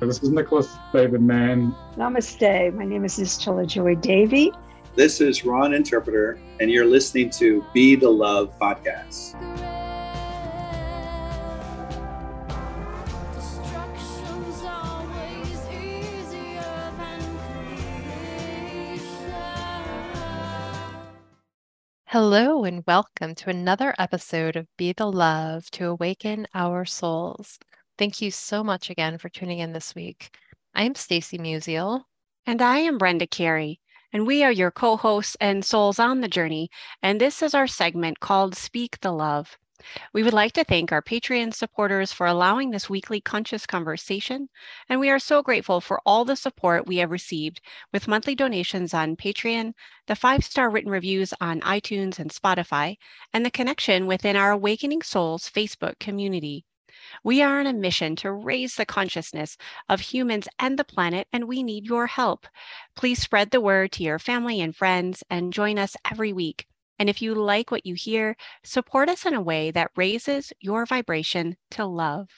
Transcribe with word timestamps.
this 0.00 0.22
is 0.22 0.30
Nicholas 0.30 0.76
David 0.92 1.22
Mann. 1.22 1.74
Namaste. 1.96 2.74
My 2.74 2.84
name 2.84 3.04
is 3.04 3.18
Nischala 3.18 3.66
Joy 3.66 3.94
Devi. 3.94 4.52
This 4.96 5.20
is 5.20 5.44
Ron 5.44 5.74
Interpreter, 5.74 6.38
and 6.60 6.70
you're 6.70 6.86
listening 6.86 7.30
to 7.30 7.64
Be 7.72 7.96
the 7.96 8.10
Love 8.10 8.56
podcast. 8.58 9.34
Hello, 22.06 22.62
and 22.62 22.84
welcome 22.86 23.34
to 23.34 23.50
another 23.50 23.92
episode 23.98 24.54
of 24.54 24.68
Be 24.76 24.92
the 24.92 25.10
Love 25.10 25.68
to 25.72 25.86
Awaken 25.86 26.46
Our 26.54 26.84
Souls. 26.84 27.58
Thank 27.96 28.20
you 28.20 28.32
so 28.32 28.64
much 28.64 28.90
again 28.90 29.18
for 29.18 29.28
tuning 29.28 29.60
in 29.60 29.72
this 29.72 29.94
week. 29.94 30.36
I'm 30.74 30.96
Stacy 30.96 31.38
Musial. 31.38 32.02
And 32.44 32.60
I 32.60 32.78
am 32.78 32.98
Brenda 32.98 33.28
Carey. 33.28 33.78
And 34.12 34.26
we 34.26 34.42
are 34.42 34.50
your 34.50 34.72
co 34.72 34.96
hosts 34.96 35.36
and 35.40 35.64
souls 35.64 36.00
on 36.00 36.20
the 36.20 36.26
journey. 36.26 36.70
And 37.04 37.20
this 37.20 37.40
is 37.40 37.54
our 37.54 37.68
segment 37.68 38.18
called 38.18 38.56
Speak 38.56 38.98
the 39.00 39.12
Love. 39.12 39.56
We 40.12 40.24
would 40.24 40.32
like 40.32 40.54
to 40.54 40.64
thank 40.64 40.90
our 40.90 41.02
Patreon 41.02 41.54
supporters 41.54 42.12
for 42.12 42.26
allowing 42.26 42.72
this 42.72 42.90
weekly 42.90 43.20
conscious 43.20 43.64
conversation. 43.64 44.48
And 44.88 44.98
we 44.98 45.08
are 45.08 45.20
so 45.20 45.40
grateful 45.40 45.80
for 45.80 46.00
all 46.04 46.24
the 46.24 46.34
support 46.34 46.88
we 46.88 46.96
have 46.96 47.12
received 47.12 47.60
with 47.92 48.08
monthly 48.08 48.34
donations 48.34 48.92
on 48.92 49.14
Patreon, 49.14 49.72
the 50.08 50.16
five 50.16 50.44
star 50.44 50.68
written 50.68 50.90
reviews 50.90 51.32
on 51.40 51.60
iTunes 51.60 52.18
and 52.18 52.32
Spotify, 52.32 52.96
and 53.32 53.46
the 53.46 53.52
connection 53.52 54.08
within 54.08 54.34
our 54.34 54.50
Awakening 54.50 55.02
Souls 55.02 55.48
Facebook 55.48 56.00
community. 56.00 56.64
We 57.22 57.42
are 57.42 57.60
on 57.60 57.66
a 57.66 57.72
mission 57.72 58.16
to 58.16 58.32
raise 58.32 58.74
the 58.74 58.86
consciousness 58.86 59.56
of 59.88 60.00
humans 60.00 60.48
and 60.58 60.78
the 60.78 60.84
planet, 60.84 61.28
and 61.32 61.46
we 61.46 61.62
need 61.62 61.86
your 61.86 62.06
help. 62.06 62.46
Please 62.96 63.20
spread 63.20 63.50
the 63.50 63.60
word 63.60 63.92
to 63.92 64.02
your 64.02 64.18
family 64.18 64.60
and 64.60 64.74
friends 64.74 65.22
and 65.30 65.52
join 65.52 65.78
us 65.78 65.96
every 66.10 66.32
week. 66.32 66.66
And 66.98 67.08
if 67.08 67.20
you 67.22 67.34
like 67.34 67.70
what 67.70 67.86
you 67.86 67.94
hear, 67.94 68.36
support 68.62 69.08
us 69.08 69.26
in 69.26 69.34
a 69.34 69.40
way 69.42 69.70
that 69.70 69.90
raises 69.96 70.52
your 70.60 70.86
vibration 70.86 71.56
to 71.72 71.84
love. 71.84 72.28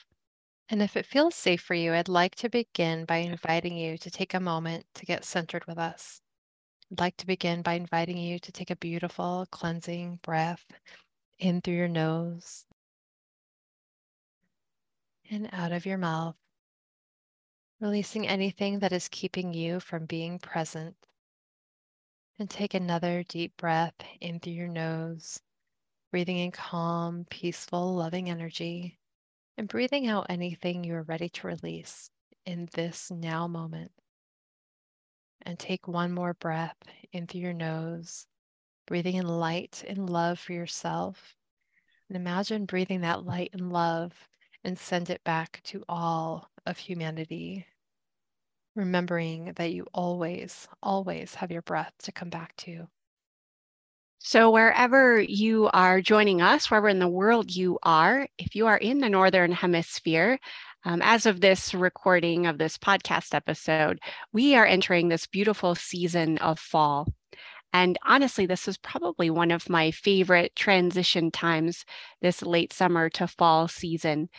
And 0.69 0.81
if 0.81 0.97
it 0.97 1.05
feels 1.05 1.35
safe 1.35 1.61
for 1.61 1.73
you, 1.73 1.93
I'd 1.93 2.09
like 2.09 2.35
to 2.35 2.49
begin 2.49 3.05
by 3.05 3.17
inviting 3.17 3.77
you 3.77 3.97
to 3.97 4.11
take 4.11 4.33
a 4.33 4.39
moment 4.39 4.85
to 4.95 5.05
get 5.05 5.23
centered 5.25 5.65
with 5.65 5.77
us. 5.77 6.21
I'd 6.91 6.99
like 6.99 7.17
to 7.17 7.25
begin 7.25 7.61
by 7.61 7.73
inviting 7.73 8.17
you 8.17 8.39
to 8.39 8.51
take 8.51 8.69
a 8.69 8.75
beautiful 8.75 9.47
cleansing 9.51 10.19
breath 10.21 10.65
in 11.39 11.61
through 11.61 11.75
your 11.75 11.87
nose 11.87 12.66
and 15.29 15.49
out 15.51 15.71
of 15.71 15.85
your 15.85 15.97
mouth, 15.97 16.35
releasing 17.79 18.27
anything 18.27 18.79
that 18.79 18.91
is 18.91 19.07
keeping 19.09 19.53
you 19.53 19.79
from 19.79 20.05
being 20.05 20.39
present. 20.39 20.95
And 22.39 22.49
take 22.49 22.75
another 22.75 23.23
deep 23.23 23.57
breath 23.57 23.95
in 24.21 24.39
through 24.39 24.53
your 24.53 24.67
nose, 24.67 25.39
breathing 26.11 26.37
in 26.37 26.51
calm, 26.51 27.25
peaceful, 27.29 27.95
loving 27.95 28.29
energy, 28.29 28.99
and 29.57 29.67
breathing 29.67 30.07
out 30.07 30.27
anything 30.29 30.83
you 30.83 30.93
are 30.93 31.03
ready 31.03 31.29
to 31.29 31.47
release 31.47 32.11
in 32.45 32.69
this 32.73 33.09
now 33.09 33.47
moment. 33.47 33.91
And 35.41 35.57
take 35.57 35.87
one 35.87 36.11
more 36.11 36.35
breath 36.35 36.77
in 37.11 37.25
through 37.25 37.41
your 37.41 37.53
nose, 37.53 38.27
breathing 38.85 39.15
in 39.15 39.27
light 39.27 39.83
and 39.87 40.09
love 40.09 40.37
for 40.37 40.53
yourself. 40.53 41.35
And 42.07 42.15
imagine 42.15 42.65
breathing 42.65 43.01
that 43.01 43.25
light 43.25 43.49
and 43.53 43.71
love 43.73 44.13
and 44.67 44.77
send 44.77 45.09
it 45.09 45.23
back 45.23 45.61
to 45.63 45.81
all 45.87 46.49
of 46.65 46.77
humanity. 46.77 47.65
Remembering 48.75 49.53
that 49.55 49.71
you 49.71 49.87
always, 49.93 50.67
always 50.83 51.35
have 51.35 51.51
your 51.51 51.61
breath 51.61 51.93
to 52.03 52.11
come 52.11 52.29
back 52.29 52.53
to. 52.57 52.89
So, 54.19 54.51
wherever 54.51 55.21
you 55.21 55.69
are 55.71 56.01
joining 56.01 56.41
us, 56.41 56.69
wherever 56.69 56.89
in 56.89 56.99
the 56.99 57.07
world 57.07 57.55
you 57.55 57.79
are, 57.81 58.27
if 58.37 58.55
you 58.55 58.67
are 58.67 58.77
in 58.77 58.99
the 58.99 59.09
Northern 59.09 59.53
Hemisphere, 59.53 60.37
um, 60.83 61.01
as 61.01 61.25
of 61.25 61.39
this 61.39 61.73
recording 61.73 62.45
of 62.45 62.57
this 62.57 62.77
podcast 62.77 63.33
episode, 63.33 63.99
we 64.33 64.53
are 64.55 64.65
entering 64.65 65.07
this 65.07 65.27
beautiful 65.27 65.75
season 65.75 66.37
of 66.39 66.59
fall. 66.59 67.07
And 67.73 67.97
honestly, 68.05 68.45
this 68.45 68.67
is 68.67 68.77
probably 68.77 69.29
one 69.29 69.51
of 69.51 69.69
my 69.69 69.91
favorite 69.91 70.55
transition 70.55 71.31
times 71.31 71.85
this 72.21 72.41
late 72.41 72.73
summer 72.73 73.09
to 73.11 73.27
fall 73.27 73.67
season. 73.67 74.29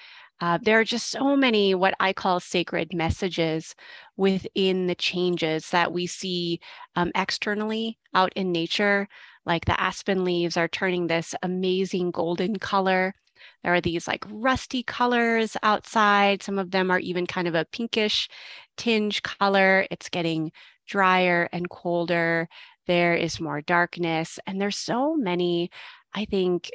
Uh, 0.40 0.58
there 0.62 0.78
are 0.78 0.84
just 0.84 1.08
so 1.10 1.36
many 1.36 1.74
what 1.74 1.94
I 1.98 2.12
call 2.12 2.38
sacred 2.38 2.94
messages 2.94 3.74
within 4.16 4.86
the 4.86 4.94
changes 4.94 5.70
that 5.70 5.92
we 5.92 6.06
see 6.06 6.60
um, 6.94 7.10
externally 7.14 7.98
out 8.14 8.32
in 8.36 8.52
nature. 8.52 9.08
Like 9.44 9.64
the 9.64 9.80
aspen 9.80 10.24
leaves 10.24 10.56
are 10.56 10.68
turning 10.68 11.06
this 11.06 11.34
amazing 11.42 12.12
golden 12.12 12.58
color. 12.58 13.14
There 13.62 13.74
are 13.74 13.80
these 13.80 14.06
like 14.06 14.24
rusty 14.28 14.82
colors 14.82 15.56
outside. 15.62 16.42
Some 16.42 16.58
of 16.58 16.70
them 16.70 16.90
are 16.90 16.98
even 17.00 17.26
kind 17.26 17.48
of 17.48 17.54
a 17.54 17.64
pinkish 17.64 18.28
tinge 18.76 19.22
color. 19.22 19.86
It's 19.90 20.08
getting 20.08 20.52
drier 20.86 21.48
and 21.52 21.68
colder. 21.68 22.48
There 22.86 23.14
is 23.14 23.40
more 23.40 23.60
darkness. 23.60 24.38
And 24.46 24.60
there's 24.60 24.78
so 24.78 25.16
many, 25.16 25.70
I 26.14 26.24
think, 26.24 26.70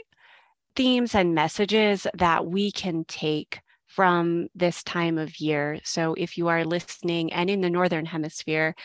themes 0.75 1.15
and 1.15 1.35
messages 1.35 2.07
that 2.13 2.45
we 2.45 2.71
can 2.71 3.05
take 3.05 3.59
from 3.87 4.47
this 4.55 4.83
time 4.83 5.17
of 5.17 5.39
year. 5.39 5.79
So 5.83 6.15
if 6.17 6.37
you 6.37 6.47
are 6.47 6.65
listening 6.65 7.31
and 7.31 7.49
in 7.49 7.61
the 7.61 7.69
Northern 7.69 8.05
Hemisphere, 8.05 8.75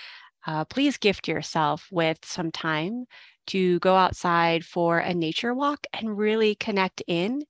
uh, 0.46 0.64
please 0.66 0.98
gift 0.98 1.28
yourself 1.28 1.86
with 1.90 2.18
some 2.24 2.50
time 2.50 3.06
to 3.48 3.78
go 3.78 3.96
outside 3.96 4.64
for 4.64 4.98
a 4.98 5.14
nature 5.14 5.54
walk 5.54 5.86
and 5.94 6.18
really 6.18 6.54
connect 6.54 7.02
in 7.06 7.42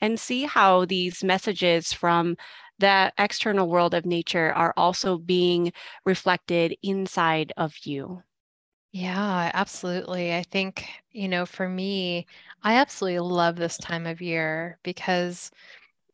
and 0.00 0.18
see 0.18 0.42
how 0.44 0.84
these 0.84 1.22
messages 1.22 1.92
from 1.92 2.36
the 2.78 3.12
external 3.18 3.68
world 3.68 3.94
of 3.94 4.04
nature 4.04 4.52
are 4.52 4.74
also 4.76 5.16
being 5.16 5.72
reflected 6.04 6.76
inside 6.82 7.52
of 7.56 7.74
you. 7.84 8.22
Yeah, 8.94 9.50
absolutely. 9.54 10.34
I 10.34 10.42
think, 10.44 10.88
you 11.10 11.28
know, 11.28 11.46
for 11.46 11.68
me, 11.68 12.26
I 12.62 12.76
absolutely 12.76 13.18
love 13.20 13.56
this 13.56 13.76
time 13.76 14.06
of 14.06 14.22
year 14.22 14.78
because 14.84 15.50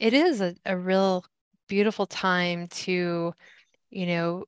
it 0.01 0.15
is 0.15 0.41
a, 0.41 0.57
a 0.67 0.77
real 0.79 1.25
beautiful 1.69 2.07
time 2.07 2.69
to, 2.69 3.35
you 3.91 4.07
know, 4.07 4.47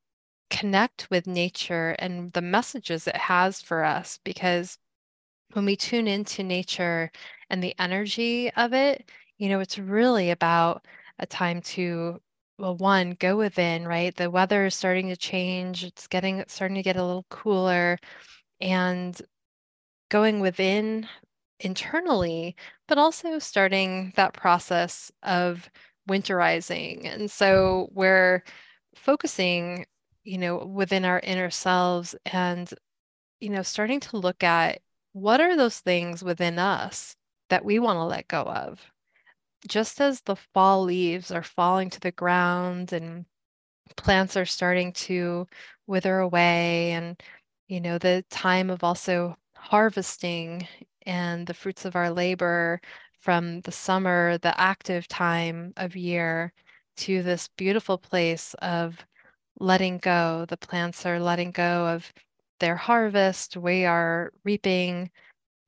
connect 0.50 1.10
with 1.10 1.26
nature 1.26 1.92
and 2.00 2.32
the 2.32 2.42
messages 2.42 3.06
it 3.08 3.16
has 3.16 3.62
for 3.62 3.84
us 3.84 4.18
because 4.24 4.78
when 5.52 5.64
we 5.64 5.76
tune 5.76 6.08
into 6.08 6.42
nature 6.42 7.10
and 7.50 7.62
the 7.62 7.74
energy 7.78 8.50
of 8.54 8.72
it, 8.72 9.10
you 9.38 9.48
know, 9.48 9.60
it's 9.60 9.78
really 9.78 10.30
about 10.30 10.86
a 11.18 11.26
time 11.26 11.60
to 11.62 12.20
well 12.62 12.76
one 12.76 13.16
go 13.20 13.36
within 13.36 13.86
right 13.88 14.16
the 14.16 14.30
weather 14.30 14.66
is 14.66 14.74
starting 14.76 15.08
to 15.10 15.16
change 15.16 15.84
it's 15.84 16.06
getting 16.08 16.44
starting 16.48 16.76
to 16.76 16.82
get 16.82 16.96
a 16.96 17.04
little 17.04 17.26
cooler 17.30 17.98
and 18.60 19.22
going 20.10 20.40
within 20.40 21.08
internally 21.60 22.56
but 22.88 22.98
also 22.98 23.38
starting 23.38 24.12
that 24.16 24.34
process 24.34 25.12
of 25.24 25.70
winterizing 26.08 27.06
and 27.06 27.30
so 27.30 27.88
we're 27.92 28.44
focusing 28.96 29.86
you 30.24 30.38
know 30.38 30.58
within 30.66 31.04
our 31.04 31.20
inner 31.20 31.50
selves 31.50 32.14
and 32.26 32.72
you 33.42 33.50
know, 33.50 33.62
starting 33.62 34.00
to 34.00 34.18
look 34.18 34.44
at 34.44 34.80
what 35.12 35.40
are 35.40 35.56
those 35.56 35.80
things 35.80 36.22
within 36.22 36.60
us 36.60 37.16
that 37.50 37.64
we 37.64 37.80
want 37.80 37.96
to 37.96 38.04
let 38.04 38.28
go 38.28 38.42
of. 38.42 38.80
Just 39.68 40.00
as 40.00 40.20
the 40.22 40.36
fall 40.36 40.84
leaves 40.84 41.30
are 41.30 41.42
falling 41.42 41.90
to 41.90 42.00
the 42.00 42.12
ground 42.12 42.92
and 42.92 43.26
plants 43.96 44.36
are 44.36 44.46
starting 44.46 44.92
to 44.92 45.46
wither 45.86 46.18
away 46.18 46.92
and 46.92 47.20
you 47.68 47.80
know 47.80 47.98
the 47.98 48.24
time 48.30 48.70
of 48.70 48.84
also 48.84 49.36
harvesting 49.56 50.66
and 51.06 51.46
the 51.46 51.54
fruits 51.54 51.84
of 51.84 51.96
our 51.96 52.10
labor 52.10 52.80
from 53.20 53.60
the 53.62 53.72
summer 53.72 54.38
the 54.38 54.58
active 54.60 55.06
time 55.08 55.72
of 55.76 55.96
year 55.96 56.52
to 56.96 57.22
this 57.22 57.48
beautiful 57.56 57.98
place 57.98 58.54
of 58.62 58.98
letting 59.60 59.98
go 59.98 60.44
the 60.48 60.56
plants 60.56 61.06
are 61.06 61.20
letting 61.20 61.50
go 61.50 61.86
of 61.88 62.12
their 62.60 62.76
harvest 62.76 63.56
we 63.56 63.84
are 63.84 64.32
reaping 64.44 65.10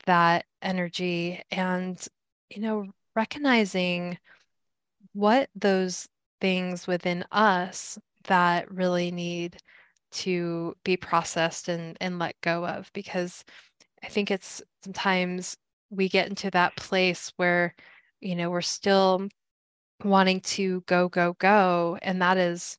that 0.07 0.45
energy 0.63 1.43
and 1.51 2.07
you 2.51 2.61
know 2.61 2.87
recognizing 3.15 4.19
what 5.13 5.49
those 5.55 6.09
things 6.41 6.87
within 6.87 7.25
us 7.33 7.99
that 8.25 8.71
really 8.71 9.11
need 9.11 9.57
to 10.11 10.75
be 10.85 10.97
processed 10.97 11.69
and, 11.69 11.97
and 12.01 12.19
let 12.19 12.41
go 12.41 12.67
of 12.67 12.91
because 12.93 13.45
I 14.03 14.09
think 14.09 14.31
it's 14.31 14.63
sometimes 14.85 15.57
we 15.91 16.09
get 16.09 16.29
into 16.29 16.51
that 16.51 16.77
place 16.77 17.33
where, 17.37 17.75
you 18.21 18.37
know, 18.37 18.51
we're 18.51 18.61
still 18.61 19.29
wanting 20.05 20.41
to 20.41 20.83
go, 20.87 21.09
go, 21.09 21.35
go. 21.39 21.99
And 22.03 22.21
that 22.23 22.37
is, 22.37 22.79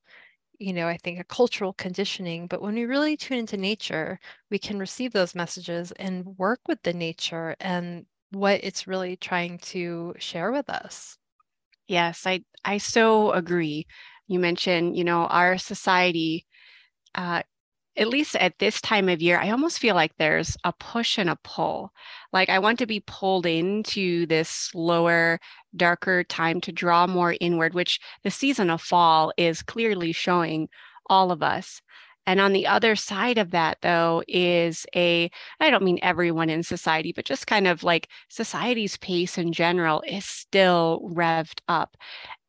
you 0.59 0.73
know, 0.73 0.87
I 0.87 0.97
think 0.97 1.19
a 1.19 1.23
cultural 1.23 1.73
conditioning. 1.73 2.47
But 2.47 2.61
when 2.61 2.75
we 2.75 2.85
really 2.85 3.17
tune 3.17 3.39
into 3.39 3.57
nature, 3.57 4.19
we 4.51 4.59
can 4.59 4.79
receive 4.79 5.13
those 5.13 5.35
messages 5.35 5.91
and 5.93 6.37
work 6.37 6.59
with 6.67 6.81
the 6.83 6.93
nature 6.93 7.55
and 7.59 8.05
what 8.31 8.61
it's 8.63 8.87
really 8.87 9.15
trying 9.17 9.59
to 9.59 10.15
share 10.19 10.51
with 10.51 10.69
us. 10.69 11.17
Yes, 11.87 12.25
I 12.25 12.43
I 12.63 12.77
so 12.79 13.31
agree. 13.31 13.87
You 14.27 14.39
mentioned, 14.39 14.97
you 14.97 15.03
know, 15.03 15.27
our 15.27 15.57
society, 15.57 16.45
uh, 17.15 17.43
at 17.97 18.07
least 18.09 18.35
at 18.37 18.59
this 18.59 18.81
time 18.81 19.09
of 19.09 19.21
year, 19.21 19.39
I 19.39 19.51
almost 19.51 19.79
feel 19.79 19.95
like 19.95 20.13
there's 20.17 20.57
a 20.63 20.73
push 20.73 21.17
and 21.17 21.29
a 21.29 21.37
pull. 21.43 21.91
Like 22.33 22.49
I 22.49 22.59
want 22.59 22.79
to 22.79 22.87
be 22.87 23.01
pulled 23.05 23.45
into 23.45 24.25
this 24.27 24.49
slower, 24.49 25.39
darker 25.75 26.23
time 26.23 26.61
to 26.61 26.71
draw 26.71 27.07
more 27.07 27.35
inward, 27.41 27.73
which 27.73 27.99
the 28.23 28.31
season 28.31 28.69
of 28.69 28.81
fall 28.81 29.33
is 29.37 29.63
clearly 29.63 30.11
showing 30.11 30.69
all 31.09 31.31
of 31.31 31.43
us. 31.43 31.81
And 32.27 32.39
on 32.39 32.53
the 32.53 32.67
other 32.67 32.95
side 32.95 33.37
of 33.37 33.51
that, 33.51 33.77
though, 33.81 34.23
is 34.27 34.85
a, 34.95 35.29
I 35.59 35.69
don't 35.69 35.83
mean 35.83 35.99
everyone 36.01 36.49
in 36.49 36.63
society, 36.63 37.13
but 37.13 37.25
just 37.25 37.47
kind 37.47 37.67
of 37.67 37.83
like 37.83 38.09
society's 38.29 38.97
pace 38.97 39.37
in 39.37 39.53
general 39.53 40.03
is 40.07 40.25
still 40.25 41.01
revved 41.13 41.59
up. 41.67 41.97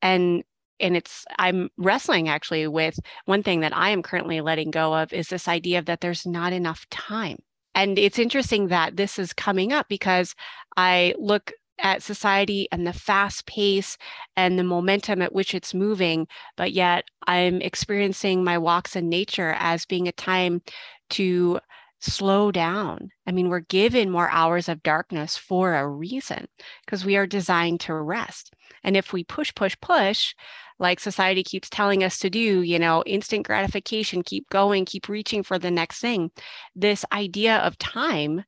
And 0.02 0.44
and 0.78 0.94
it's 0.94 1.24
i'm 1.38 1.70
wrestling 1.78 2.28
actually 2.28 2.66
with 2.66 2.98
one 3.24 3.42
thing 3.42 3.60
that 3.60 3.74
i 3.74 3.88
am 3.88 4.02
currently 4.02 4.42
letting 4.42 4.70
go 4.70 4.94
of 4.94 5.10
is 5.10 5.28
this 5.28 5.48
idea 5.48 5.80
that 5.80 6.02
there's 6.02 6.26
not 6.26 6.52
enough 6.52 6.86
time 6.90 7.38
and 7.74 7.98
it's 7.98 8.18
interesting 8.18 8.68
that 8.68 8.94
this 8.94 9.18
is 9.18 9.32
coming 9.32 9.72
up 9.72 9.88
because 9.88 10.34
i 10.76 11.14
look 11.18 11.52
at 11.78 12.02
society 12.02 12.68
and 12.72 12.86
the 12.86 12.92
fast 12.92 13.46
pace 13.46 13.96
and 14.36 14.58
the 14.58 14.64
momentum 14.64 15.20
at 15.22 15.34
which 15.34 15.54
it's 15.54 15.74
moving 15.74 16.26
but 16.56 16.72
yet 16.72 17.04
i'm 17.26 17.60
experiencing 17.60 18.42
my 18.42 18.56
walks 18.56 18.96
in 18.96 19.08
nature 19.08 19.54
as 19.58 19.84
being 19.84 20.08
a 20.08 20.12
time 20.12 20.62
to 21.10 21.58
slow 22.00 22.52
down. 22.52 23.10
I 23.26 23.32
mean, 23.32 23.48
we're 23.48 23.60
given 23.60 24.10
more 24.10 24.30
hours 24.30 24.68
of 24.68 24.82
darkness 24.82 25.36
for 25.36 25.74
a 25.74 25.88
reason 25.88 26.46
because 26.84 27.04
we 27.04 27.16
are 27.16 27.26
designed 27.26 27.80
to 27.80 27.94
rest. 27.94 28.54
And 28.84 28.96
if 28.96 29.12
we 29.12 29.24
push, 29.24 29.54
push, 29.54 29.76
push, 29.80 30.34
like 30.78 31.00
society 31.00 31.42
keeps 31.42 31.70
telling 31.70 32.04
us 32.04 32.18
to 32.18 32.30
do, 32.30 32.62
you 32.62 32.78
know, 32.78 33.02
instant 33.06 33.46
gratification, 33.46 34.22
keep 34.22 34.48
going, 34.50 34.84
keep 34.84 35.08
reaching 35.08 35.42
for 35.42 35.58
the 35.58 35.70
next 35.70 36.00
thing. 36.00 36.30
This 36.74 37.04
idea 37.12 37.56
of 37.58 37.78
time 37.78 38.44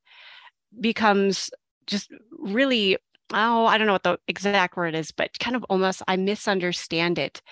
becomes 0.81 1.51
just 1.87 2.11
really, 2.39 2.99
oh, 3.33 3.67
I 3.67 3.79
don't 3.79 3.87
know 3.87 3.95
what 3.95 4.03
the 4.05 4.19
exact 4.29 4.77
word 4.77 4.95
is, 4.95 5.11
but 5.11 5.39
kind 5.39 5.57
of 5.57 5.65
almost, 5.65 6.03
I 6.09 6.17
misunderstand 6.17 7.19
it 7.19 7.43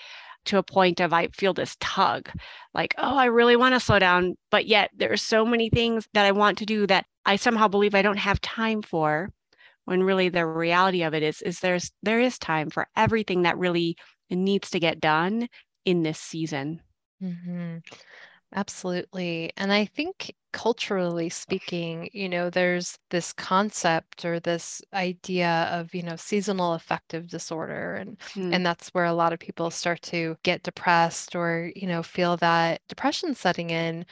to 0.46 0.58
a 0.58 0.62
point 0.62 1.00
of 1.00 1.12
I 1.12 1.28
feel 1.28 1.52
this 1.52 1.76
tug, 1.80 2.30
like, 2.72 2.94
oh, 2.98 3.16
I 3.16 3.26
really 3.26 3.56
want 3.56 3.74
to 3.74 3.80
slow 3.80 3.98
down, 3.98 4.36
but 4.50 4.66
yet 4.66 4.90
there 4.96 5.12
are 5.12 5.16
so 5.16 5.44
many 5.44 5.70
things 5.70 6.08
that 6.14 6.24
I 6.24 6.32
want 6.32 6.58
to 6.58 6.66
do 6.66 6.86
that 6.86 7.06
I 7.24 7.36
somehow 7.36 7.68
believe 7.68 7.94
I 7.94 8.02
don't 8.02 8.16
have 8.16 8.40
time 8.40 8.82
for. 8.82 9.30
When 9.84 10.02
really 10.02 10.28
the 10.28 10.44
reality 10.44 11.04
of 11.04 11.14
it 11.14 11.22
is, 11.22 11.40
is 11.42 11.60
there's 11.60 11.92
there 12.02 12.18
is 12.18 12.40
time 12.40 12.70
for 12.70 12.88
everything 12.96 13.42
that 13.42 13.56
really 13.56 13.96
needs 14.28 14.70
to 14.70 14.80
get 14.80 14.98
done 14.98 15.48
in 15.84 16.02
this 16.02 16.18
season. 16.18 16.82
Mm-hmm. 17.22 17.76
Absolutely. 18.54 19.52
And 19.56 19.72
I 19.72 19.84
think 19.84 20.34
culturally 20.52 21.28
speaking, 21.28 22.08
you 22.12 22.28
know, 22.28 22.48
there's 22.48 22.98
this 23.10 23.32
concept 23.32 24.24
or 24.24 24.40
this 24.40 24.80
idea 24.94 25.68
of, 25.72 25.94
you 25.94 26.02
know, 26.02 26.16
seasonal 26.16 26.72
affective 26.74 27.28
disorder. 27.28 27.94
And 27.96 28.18
mm. 28.34 28.54
and 28.54 28.64
that's 28.64 28.88
where 28.90 29.04
a 29.04 29.12
lot 29.12 29.32
of 29.32 29.40
people 29.40 29.70
start 29.70 30.00
to 30.02 30.36
get 30.42 30.62
depressed 30.62 31.34
or, 31.36 31.70
you 31.76 31.86
know, 31.86 32.02
feel 32.02 32.36
that 32.38 32.80
depression 32.88 33.34
setting 33.34 33.70
in, 33.70 34.06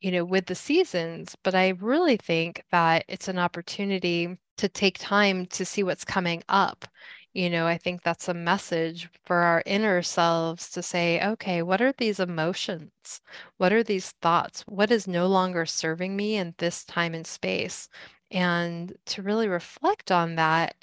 you 0.00 0.12
know, 0.12 0.24
with 0.24 0.46
the 0.46 0.54
seasons. 0.54 1.36
But 1.44 1.54
I 1.54 1.70
really 1.70 2.16
think 2.18 2.64
that 2.72 3.04
it's 3.08 3.28
an 3.28 3.38
opportunity 3.38 4.38
to 4.58 4.68
take 4.68 4.98
time 4.98 5.46
to 5.46 5.64
see 5.64 5.82
what's 5.82 6.04
coming 6.04 6.42
up 6.48 6.86
you 7.34 7.48
know, 7.50 7.66
I 7.66 7.78
think 7.78 8.02
that's 8.02 8.28
a 8.28 8.34
message 8.34 9.08
for 9.24 9.36
our 9.38 9.62
inner 9.66 10.02
selves 10.02 10.70
to 10.70 10.82
say, 10.82 11.22
okay, 11.24 11.62
what 11.62 11.80
are 11.80 11.92
these 11.92 12.20
emotions? 12.20 13.20
What 13.56 13.72
are 13.72 13.82
these 13.82 14.10
thoughts? 14.22 14.62
What 14.66 14.90
is 14.90 15.08
no 15.08 15.26
longer 15.26 15.64
serving 15.66 16.14
me 16.16 16.36
in 16.36 16.54
this 16.58 16.84
time 16.84 17.14
and 17.14 17.26
space? 17.26 17.88
And 18.30 18.94
to 19.06 19.22
really 19.22 19.48
reflect 19.48 20.10
on 20.10 20.36
that, 20.36 20.74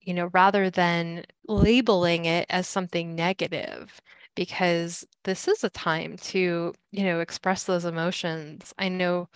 you 0.00 0.14
know, 0.14 0.30
rather 0.32 0.70
than 0.70 1.24
labeling 1.48 2.24
it 2.24 2.46
as 2.50 2.66
something 2.68 3.14
negative, 3.14 4.00
because 4.34 5.06
this 5.24 5.46
is 5.48 5.62
a 5.64 5.70
time 5.70 6.16
to, 6.18 6.74
you 6.90 7.04
know, 7.04 7.20
express 7.20 7.64
those 7.64 7.84
emotions. 7.84 8.74
I 8.78 8.88
know 8.88 9.28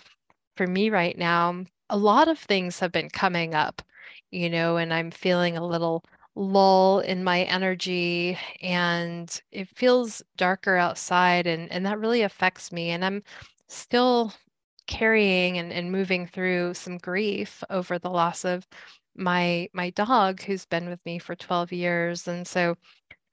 for 0.56 0.66
me 0.66 0.90
right 0.90 1.16
now, 1.16 1.64
a 1.90 1.96
lot 1.96 2.28
of 2.28 2.38
things 2.38 2.80
have 2.80 2.92
been 2.92 3.10
coming 3.10 3.54
up, 3.54 3.82
you 4.30 4.50
know, 4.50 4.76
and 4.76 4.92
I'm 4.92 5.10
feeling 5.10 5.56
a 5.56 5.66
little 5.66 6.04
lull 6.36 7.00
in 7.00 7.24
my 7.24 7.42
energy 7.44 8.38
and 8.60 9.40
it 9.52 9.68
feels 9.74 10.22
darker 10.36 10.76
outside 10.76 11.46
and 11.46 11.72
and 11.72 11.86
that 11.86 11.98
really 11.98 12.22
affects 12.22 12.70
me 12.72 12.90
and 12.90 13.04
I'm 13.04 13.22
still 13.68 14.32
carrying 14.86 15.58
and, 15.58 15.72
and 15.72 15.90
moving 15.90 16.26
through 16.26 16.74
some 16.74 16.98
grief 16.98 17.64
over 17.70 17.98
the 17.98 18.10
loss 18.10 18.44
of 18.44 18.66
my 19.16 19.68
my 19.72 19.90
dog 19.90 20.42
who's 20.42 20.66
been 20.66 20.88
with 20.90 21.00
me 21.06 21.18
for 21.18 21.34
12 21.34 21.72
years 21.72 22.28
and 22.28 22.46
so 22.46 22.76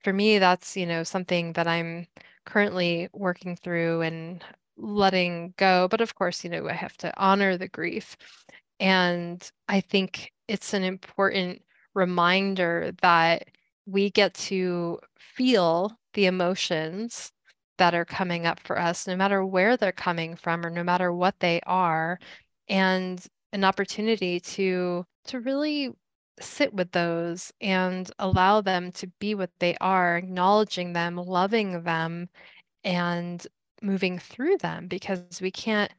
for 0.02 0.12
me 0.12 0.38
that's 0.38 0.76
you 0.76 0.86
know 0.86 1.02
something 1.02 1.52
that 1.54 1.66
I'm 1.66 2.06
currently 2.46 3.08
working 3.12 3.56
through 3.56 4.02
and 4.02 4.42
letting 4.78 5.54
go 5.58 5.88
but 5.90 6.00
of 6.00 6.14
course 6.14 6.42
you 6.42 6.50
know 6.50 6.68
I 6.68 6.72
have 6.72 6.96
to 6.98 7.12
honor 7.18 7.56
the 7.58 7.68
grief 7.68 8.16
and 8.80 9.50
I 9.68 9.80
think 9.80 10.32
it's 10.48 10.74
an 10.74 10.84
important 10.84 11.62
reminder 11.94 12.92
that 13.02 13.48
we 13.86 14.10
get 14.10 14.34
to 14.34 14.98
feel 15.18 15.98
the 16.14 16.26
emotions 16.26 17.32
that 17.78 17.94
are 17.94 18.04
coming 18.04 18.46
up 18.46 18.60
for 18.60 18.78
us, 18.78 19.06
no 19.06 19.16
matter 19.16 19.44
where 19.44 19.76
they're 19.76 19.92
coming 19.92 20.36
from 20.36 20.64
or 20.64 20.70
no 20.70 20.84
matter 20.84 21.12
what 21.12 21.38
they 21.40 21.60
are, 21.66 22.18
and 22.68 23.26
an 23.52 23.64
opportunity 23.64 24.40
to 24.40 25.04
to 25.26 25.40
really 25.40 25.90
sit 26.40 26.74
with 26.74 26.90
those 26.92 27.52
and 27.60 28.10
allow 28.18 28.60
them 28.60 28.90
to 28.92 29.06
be 29.20 29.34
what 29.34 29.50
they 29.60 29.76
are, 29.80 30.16
acknowledging 30.16 30.92
them, 30.92 31.16
loving 31.16 31.82
them, 31.84 32.28
and 32.84 33.46
moving 33.82 34.18
through 34.18 34.58
them 34.58 34.88
because 34.88 35.40
we 35.40 35.50
can't 35.50 35.92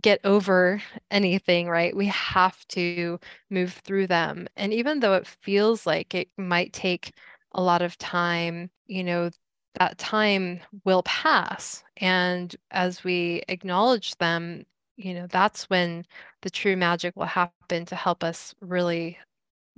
get 0.00 0.20
over 0.24 0.82
anything, 1.10 1.68
right? 1.68 1.94
We 1.96 2.06
have 2.06 2.66
to 2.68 3.18
move 3.50 3.72
through 3.84 4.06
them. 4.08 4.48
And 4.56 4.72
even 4.72 5.00
though 5.00 5.14
it 5.14 5.26
feels 5.26 5.86
like 5.86 6.14
it 6.14 6.28
might 6.36 6.72
take 6.72 7.12
a 7.52 7.62
lot 7.62 7.82
of 7.82 7.98
time, 7.98 8.70
you 8.86 9.02
know, 9.04 9.30
that 9.74 9.98
time 9.98 10.60
will 10.84 11.02
pass. 11.04 11.82
And 11.96 12.54
as 12.70 13.04
we 13.04 13.42
acknowledge 13.48 14.16
them, 14.18 14.64
you 14.96 15.14
know, 15.14 15.26
that's 15.28 15.64
when 15.70 16.04
the 16.42 16.50
true 16.50 16.76
magic 16.76 17.14
will 17.16 17.26
happen 17.26 17.84
to 17.86 17.96
help 17.96 18.24
us 18.24 18.54
really 18.60 19.18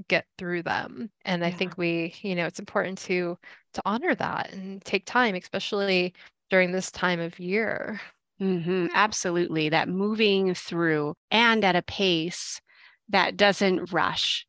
get 0.09 0.27
through 0.39 0.63
them. 0.63 1.11
And 1.25 1.45
I 1.45 1.51
think 1.51 1.77
we, 1.79 2.15
you 2.23 2.35
know, 2.35 2.47
it's 2.47 2.59
important 2.59 2.99
to 3.01 3.39
to 3.75 3.83
honor 3.85 4.15
that 4.17 4.53
and 4.53 4.85
take 4.85 5.07
time, 5.07 5.35
especially 5.35 6.15
during 6.51 6.73
this 6.73 6.91
time 6.91 7.21
of 7.21 7.39
year. 7.39 8.01
Hmm 8.41 8.87
absolutely. 8.95 9.69
That 9.69 9.89
moving 9.89 10.55
through 10.55 11.15
and 11.31 11.65
at 11.65 11.77
a 11.77 11.83
pace 11.83 12.61
that 13.09 13.37
doesn't 13.37 13.93
rush 13.93 14.47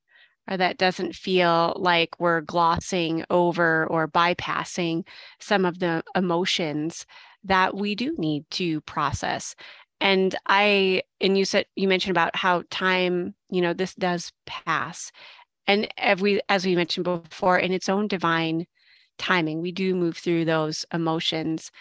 or 0.49 0.57
that 0.57 0.77
doesn't 0.77 1.15
feel 1.15 1.73
like 1.77 2.19
we're 2.19 2.41
glossing 2.41 3.25
over 3.29 3.85
or 3.87 4.07
bypassing 4.07 5.05
some 5.39 5.65
of 5.65 5.79
the 5.79 6.03
emotions 6.15 7.05
that 7.43 7.75
we 7.75 7.95
do 7.95 8.15
need 8.17 8.45
to 8.51 8.81
process. 8.81 9.55
And 9.99 10.35
I, 10.47 11.03
and 11.19 11.37
you 11.37 11.45
said, 11.45 11.65
you 11.75 11.87
mentioned 11.87 12.11
about 12.11 12.35
how 12.35 12.63
time, 12.71 13.35
you 13.49 13.61
know, 13.61 13.73
this 13.73 13.93
does 13.95 14.31
pass. 14.45 15.11
And 15.67 15.87
every, 15.97 16.41
as 16.49 16.65
we 16.65 16.75
mentioned 16.75 17.05
before, 17.05 17.57
in 17.59 17.71
its 17.71 17.89
own 17.89 18.07
divine 18.07 18.67
timing, 19.17 19.61
we 19.61 19.71
do 19.71 19.95
move 19.95 20.17
through 20.17 20.45
those 20.45 20.85
emotions. 20.93 21.71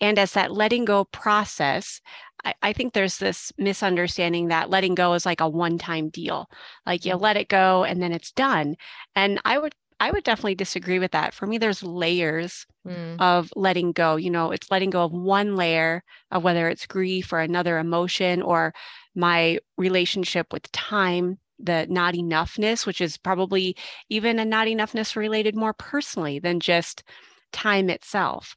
And 0.00 0.18
as 0.18 0.32
that 0.32 0.52
letting 0.52 0.84
go 0.84 1.04
process, 1.04 2.00
I, 2.44 2.54
I 2.62 2.72
think 2.72 2.92
there's 2.92 3.18
this 3.18 3.52
misunderstanding 3.58 4.48
that 4.48 4.70
letting 4.70 4.94
go 4.94 5.12
is 5.14 5.26
like 5.26 5.40
a 5.40 5.48
one 5.48 5.78
time 5.78 6.08
deal. 6.08 6.48
Like 6.86 7.04
you 7.04 7.14
let 7.16 7.36
it 7.36 7.48
go 7.48 7.84
and 7.84 8.02
then 8.02 8.12
it's 8.12 8.32
done. 8.32 8.76
And 9.14 9.40
I 9.44 9.58
would 9.58 9.74
I 10.02 10.10
would 10.10 10.24
definitely 10.24 10.54
disagree 10.54 10.98
with 10.98 11.10
that. 11.10 11.34
For 11.34 11.46
me, 11.46 11.58
there's 11.58 11.82
layers 11.82 12.66
mm. 12.86 13.20
of 13.20 13.52
letting 13.54 13.92
go. 13.92 14.16
You 14.16 14.30
know, 14.30 14.50
it's 14.50 14.70
letting 14.70 14.88
go 14.88 15.04
of 15.04 15.12
one 15.12 15.56
layer 15.56 16.02
of 16.30 16.42
whether 16.42 16.70
it's 16.70 16.86
grief 16.86 17.34
or 17.34 17.40
another 17.40 17.78
emotion 17.78 18.40
or 18.40 18.72
my 19.14 19.58
relationship 19.76 20.54
with 20.54 20.72
time, 20.72 21.38
the 21.58 21.86
not 21.90 22.14
enoughness, 22.14 22.86
which 22.86 23.02
is 23.02 23.18
probably 23.18 23.76
even 24.08 24.38
a 24.38 24.44
not 24.46 24.68
enoughness 24.68 25.16
related 25.16 25.54
more 25.54 25.74
personally 25.74 26.38
than 26.38 26.60
just 26.60 27.04
time 27.52 27.90
itself. 27.90 28.56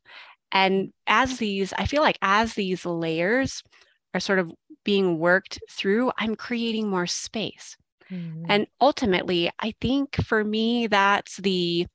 And 0.53 0.93
as 1.07 1.39
these, 1.39 1.73
I 1.73 1.85
feel 1.85 2.01
like 2.01 2.19
as 2.21 2.53
these 2.53 2.85
layers 2.85 3.63
are 4.13 4.19
sort 4.19 4.39
of 4.39 4.51
being 4.85 5.17
worked 5.17 5.59
through, 5.69 6.11
I'm 6.17 6.35
creating 6.35 6.89
more 6.89 7.07
space. 7.07 7.75
Mm-hmm. 8.11 8.45
And 8.47 8.67
ultimately, 8.79 9.49
I 9.59 9.73
think 9.81 10.15
for 10.23 10.43
me, 10.43 10.87
that's 10.87 11.37
the 11.37 11.87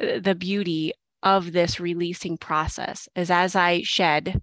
uh, 0.00 0.18
the 0.20 0.34
beauty 0.34 0.92
of 1.22 1.52
this 1.52 1.80
releasing 1.80 2.36
process 2.36 3.08
is 3.16 3.30
as 3.30 3.56
I 3.56 3.80
shed 3.82 4.42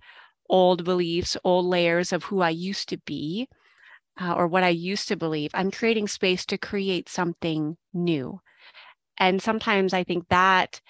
old 0.49 0.83
beliefs, 0.83 1.37
old 1.43 1.65
layers 1.65 2.11
of 2.11 2.23
who 2.23 2.41
I 2.41 2.49
used 2.49 2.89
to 2.89 2.97
be, 3.05 3.47
uh, 4.19 4.33
or 4.33 4.47
what 4.47 4.63
I 4.63 4.69
used 4.69 5.07
to 5.09 5.15
believe, 5.15 5.51
I'm 5.53 5.71
creating 5.71 6.07
space 6.07 6.45
to 6.47 6.57
create 6.57 7.07
something 7.07 7.77
new. 7.93 8.39
And 9.17 9.41
sometimes 9.41 9.93
I 9.93 10.03
think 10.03 10.27
that 10.29 10.81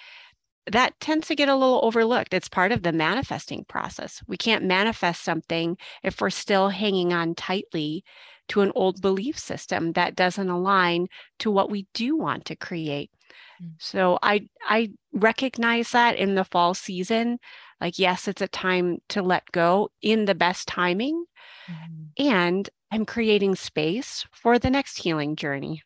that 0.67 0.99
tends 0.99 1.27
to 1.27 1.35
get 1.35 1.49
a 1.49 1.55
little 1.55 1.81
overlooked. 1.83 2.33
It's 2.33 2.49
part 2.49 2.71
of 2.71 2.83
the 2.83 2.91
manifesting 2.91 3.65
process. 3.65 4.21
We 4.27 4.37
can't 4.37 4.65
manifest 4.65 5.23
something 5.23 5.77
if 6.03 6.21
we're 6.21 6.29
still 6.29 6.69
hanging 6.69 7.13
on 7.13 7.35
tightly 7.35 8.03
to 8.49 8.61
an 8.61 8.71
old 8.75 9.01
belief 9.01 9.39
system 9.39 9.93
that 9.93 10.15
doesn't 10.15 10.49
align 10.49 11.07
to 11.39 11.49
what 11.49 11.71
we 11.71 11.87
do 11.93 12.17
want 12.17 12.45
to 12.45 12.55
create. 12.55 13.09
Mm. 13.61 13.71
So 13.79 14.19
I 14.21 14.47
I 14.67 14.91
recognize 15.13 15.91
that 15.91 16.17
in 16.17 16.35
the 16.35 16.43
fall 16.43 16.73
season. 16.73 17.39
Like 17.79 17.97
yes, 17.97 18.27
it's 18.27 18.41
a 18.41 18.47
time 18.47 18.99
to 19.09 19.21
let 19.21 19.51
go 19.51 19.89
in 20.01 20.25
the 20.25 20.35
best 20.35 20.67
timing. 20.67 21.25
Mm-hmm. 21.67 22.27
And 22.27 22.69
I'm 22.91 23.05
creating 23.05 23.55
space 23.55 24.25
for 24.31 24.59
the 24.59 24.69
next 24.69 24.97
healing 24.97 25.35
journey. 25.35 25.81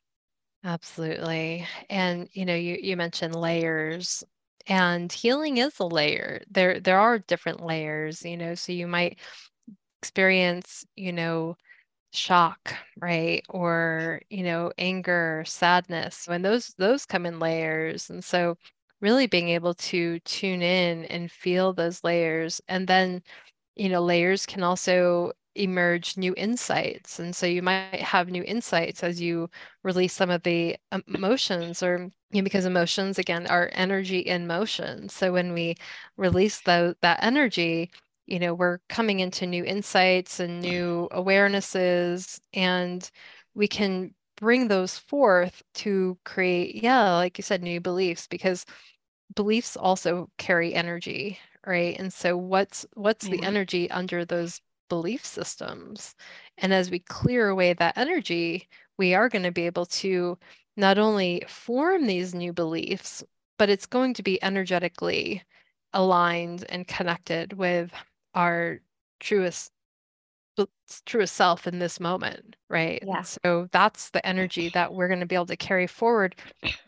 Absolutely. 0.64 1.68
And 1.90 2.28
you 2.34 2.46
know, 2.46 2.56
you 2.56 2.78
you 2.82 2.98
mentioned 2.98 3.36
layers 3.36 4.24
and 4.68 5.12
healing 5.12 5.58
is 5.58 5.80
a 5.80 5.86
layer. 5.86 6.42
There 6.50 6.80
there 6.80 7.00
are 7.00 7.20
different 7.20 7.62
layers 7.66 8.24
you 8.24 8.38
know 8.38 8.56
so 8.56 8.72
you 8.72 8.88
might 8.88 9.20
experience 10.02 10.86
you 10.96 11.12
know 11.14 11.56
shock 12.14 12.76
right 13.02 13.44
or 13.50 14.22
you 14.30 14.44
know 14.44 14.72
anger 14.78 15.44
sadness 15.48 16.28
when 16.28 16.42
those 16.44 16.70
those 16.78 17.06
come 17.06 17.26
in 17.26 17.40
layers 17.40 18.10
and 18.10 18.24
so 18.24 18.58
really 19.02 19.28
being 19.28 19.50
able 19.50 19.74
to 19.76 20.20
tune 20.22 20.62
in 20.62 21.06
and 21.06 21.32
feel 21.32 21.74
those 21.74 22.04
layers 22.04 22.62
and 22.70 22.88
then 22.88 23.22
you 23.76 23.90
know 23.90 24.02
layers 24.04 24.46
can 24.46 24.64
also 24.64 25.32
emerge 25.56 26.18
new 26.18 26.34
insights 26.36 27.20
and 27.20 27.36
so 27.36 27.46
you 27.46 27.62
might 27.62 27.96
have 27.96 28.30
new 28.30 28.44
insights 28.44 29.04
as 29.04 29.22
you 29.22 29.50
release 29.84 30.14
some 30.14 30.30
of 30.30 30.44
the 30.44 30.76
emotions 31.08 31.82
or 31.82 32.10
you 32.32 32.42
know, 32.42 32.44
because 32.44 32.66
emotions 32.66 33.18
again 33.18 33.48
are 33.48 33.70
energy 33.74 34.20
in 34.20 34.46
motion 34.48 35.08
so 35.08 35.32
when 35.32 35.54
we 35.54 35.76
release 36.18 36.62
the, 36.62 36.96
that 37.02 37.20
energy 37.24 37.90
you 38.26 38.40
know 38.40 38.54
we're 38.54 38.80
coming 38.90 39.20
into 39.20 39.46
new 39.46 39.64
insights 39.64 40.40
and 40.40 40.62
new 40.62 41.08
awarenesses 41.12 42.40
and 42.54 43.10
we 43.54 43.68
can 43.68 44.14
bring 44.38 44.68
those 44.68 44.98
forth 44.98 45.64
to 45.74 46.18
create 46.26 46.84
yeah 46.84 47.16
like 47.16 47.38
you 47.38 47.44
said 47.44 47.64
new 47.64 47.80
beliefs 47.80 48.28
because 48.28 48.66
beliefs 49.36 49.78
also 49.78 50.30
carry 50.38 50.74
energy 50.74 51.40
right 51.66 51.98
and 52.00 52.12
so 52.12 52.36
what's 52.38 52.86
what's 52.94 53.28
yeah. 53.28 53.38
the 53.38 53.44
energy 53.44 53.90
under 53.92 54.26
those 54.26 54.60
belief 54.90 55.26
systems. 55.26 56.16
And 56.58 56.74
as 56.74 56.90
we 56.90 57.00
clear 57.00 57.50
away 57.50 57.74
that 57.74 57.98
energy, 57.98 58.68
we 58.98 59.14
are 59.14 59.30
going 59.30 59.44
to 59.44 59.52
be 59.52 59.66
able 59.66 59.86
to 59.88 60.38
not 60.78 60.98
only 60.98 61.44
form 61.48 62.06
these 62.06 62.36
new 62.36 62.54
beliefs, 62.54 63.24
but 63.58 63.70
it's 63.70 63.86
going 63.86 64.14
to 64.16 64.24
be 64.24 64.44
energetically 64.44 65.44
aligned 65.94 66.66
and 66.70 66.88
connected 66.88 67.54
with 67.54 67.92
our 68.34 68.80
truest 69.20 69.72
truest 71.06 71.36
self 71.36 71.68
in 71.68 71.80
this 71.80 72.00
moment 72.00 72.56
right 72.70 73.04
yeah. 73.06 73.22
so 73.22 73.68
that's 73.74 74.10
the 74.12 74.26
energy 74.26 74.70
that 74.70 74.94
we're 74.94 75.10
going 75.10 75.20
to 75.20 75.26
be 75.26 75.36
able 75.36 75.46
to 75.46 75.58
carry 75.58 75.88
forward 75.88 76.36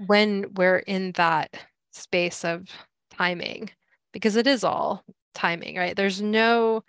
when 0.05 0.45
we're 0.55 0.79
in 0.79 1.11
that 1.13 1.53
space 1.91 2.45
of 2.45 2.69
timing 3.11 3.69
because 4.13 4.37
it 4.37 4.47
is 4.47 4.63
all 4.63 5.03
timing 5.33 5.75
right 5.75 5.97
there's 5.97 6.21
no 6.21 6.81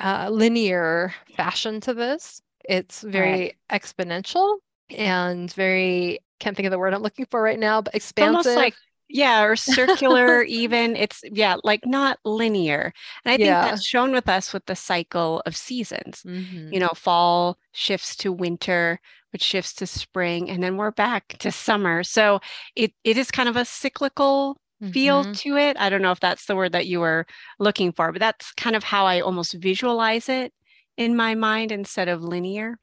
uh, 0.00 0.28
linear 0.30 1.14
fashion 1.36 1.80
to 1.82 1.94
this. 1.94 2.40
It's 2.68 3.02
very 3.02 3.54
right. 3.70 3.82
exponential 3.82 4.56
and 4.90 5.52
very 5.52 6.20
can't 6.38 6.56
think 6.56 6.66
of 6.66 6.70
the 6.70 6.78
word 6.78 6.94
I'm 6.94 7.02
looking 7.02 7.26
for 7.30 7.42
right 7.42 7.58
now, 7.58 7.82
but 7.82 7.94
expansive. 7.94 8.46
Almost 8.46 8.56
like 8.56 8.74
yeah, 9.08 9.42
or 9.42 9.56
circular 9.56 10.42
even. 10.48 10.94
It's 10.94 11.22
yeah, 11.24 11.56
like 11.64 11.86
not 11.86 12.18
linear. 12.24 12.92
And 13.24 13.32
I 13.32 13.36
think 13.36 13.46
yeah. 13.46 13.62
that's 13.62 13.84
shown 13.84 14.12
with 14.12 14.28
us 14.28 14.52
with 14.52 14.66
the 14.66 14.76
cycle 14.76 15.42
of 15.46 15.56
seasons. 15.56 16.22
Mm-hmm. 16.26 16.72
You 16.72 16.80
know, 16.80 16.90
fall 16.94 17.58
shifts 17.72 18.16
to 18.16 18.32
winter, 18.32 19.00
which 19.32 19.42
shifts 19.42 19.72
to 19.74 19.86
spring, 19.86 20.50
and 20.50 20.62
then 20.62 20.76
we're 20.76 20.90
back 20.90 21.36
to 21.38 21.50
summer. 21.50 22.02
So 22.04 22.40
it 22.76 22.92
it 23.02 23.16
is 23.16 23.30
kind 23.30 23.48
of 23.48 23.56
a 23.56 23.64
cyclical 23.64 24.60
feel 24.92 25.22
mm-hmm. 25.22 25.32
to 25.32 25.56
it. 25.56 25.76
I 25.78 25.88
don't 25.90 26.02
know 26.02 26.12
if 26.12 26.20
that's 26.20 26.46
the 26.46 26.56
word 26.56 26.72
that 26.72 26.86
you 26.86 27.00
were 27.00 27.26
looking 27.58 27.92
for, 27.92 28.12
but 28.12 28.20
that's 28.20 28.52
kind 28.52 28.76
of 28.76 28.84
how 28.84 29.06
I 29.06 29.20
almost 29.20 29.54
visualize 29.54 30.28
it 30.28 30.52
in 30.96 31.16
my 31.16 31.34
mind 31.34 31.72
instead 31.72 32.08
of 32.08 32.22
linear. 32.22 32.78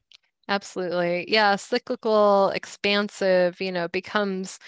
Absolutely. 0.48 1.24
Yeah, 1.28 1.56
cyclical, 1.56 2.50
expansive, 2.50 3.60
you 3.60 3.72
know, 3.72 3.88
becomes, 3.88 4.58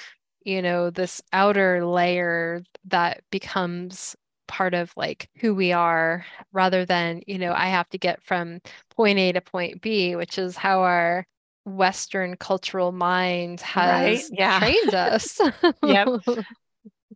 you 0.42 0.60
know, 0.62 0.90
this 0.90 1.20
outer 1.32 1.86
layer 1.86 2.62
that 2.86 3.22
becomes 3.30 4.16
part 4.48 4.74
of 4.74 4.92
like 4.96 5.28
who 5.38 5.54
we 5.54 5.72
are 5.72 6.24
rather 6.52 6.84
than, 6.84 7.20
you 7.26 7.38
know, 7.38 7.52
I 7.52 7.66
have 7.66 7.88
to 7.90 7.98
get 7.98 8.22
from 8.24 8.60
point 8.90 9.18
A 9.18 9.32
to 9.32 9.40
point 9.40 9.80
B, 9.82 10.16
which 10.16 10.38
is 10.38 10.56
how 10.56 10.80
our 10.82 11.26
Western 11.64 12.36
cultural 12.36 12.90
mind 12.92 13.60
has 13.60 14.30
right? 14.30 14.38
yeah. 14.38 14.58
trained 14.58 14.94
us. 14.94 15.40
yep. 15.84 16.08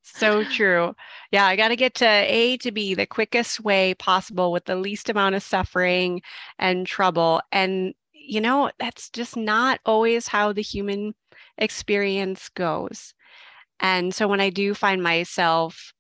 So 0.02 0.44
true. 0.44 0.94
Yeah, 1.30 1.46
I 1.46 1.56
got 1.56 1.68
to 1.68 1.76
get 1.76 1.94
to 1.94 2.06
A 2.06 2.56
to 2.58 2.72
B 2.72 2.94
the 2.94 3.06
quickest 3.06 3.60
way 3.60 3.94
possible 3.94 4.52
with 4.52 4.64
the 4.64 4.76
least 4.76 5.08
amount 5.08 5.36
of 5.36 5.42
suffering 5.42 6.22
and 6.58 6.86
trouble. 6.86 7.40
And, 7.52 7.94
you 8.12 8.40
know, 8.40 8.70
that's 8.78 9.10
just 9.10 9.36
not 9.36 9.80
always 9.86 10.26
how 10.26 10.52
the 10.52 10.62
human 10.62 11.14
experience 11.56 12.48
goes. 12.48 13.14
And 13.80 14.14
so 14.14 14.28
when 14.28 14.40
I 14.40 14.50
do 14.50 14.74
find 14.74 15.02
myself, 15.02 15.92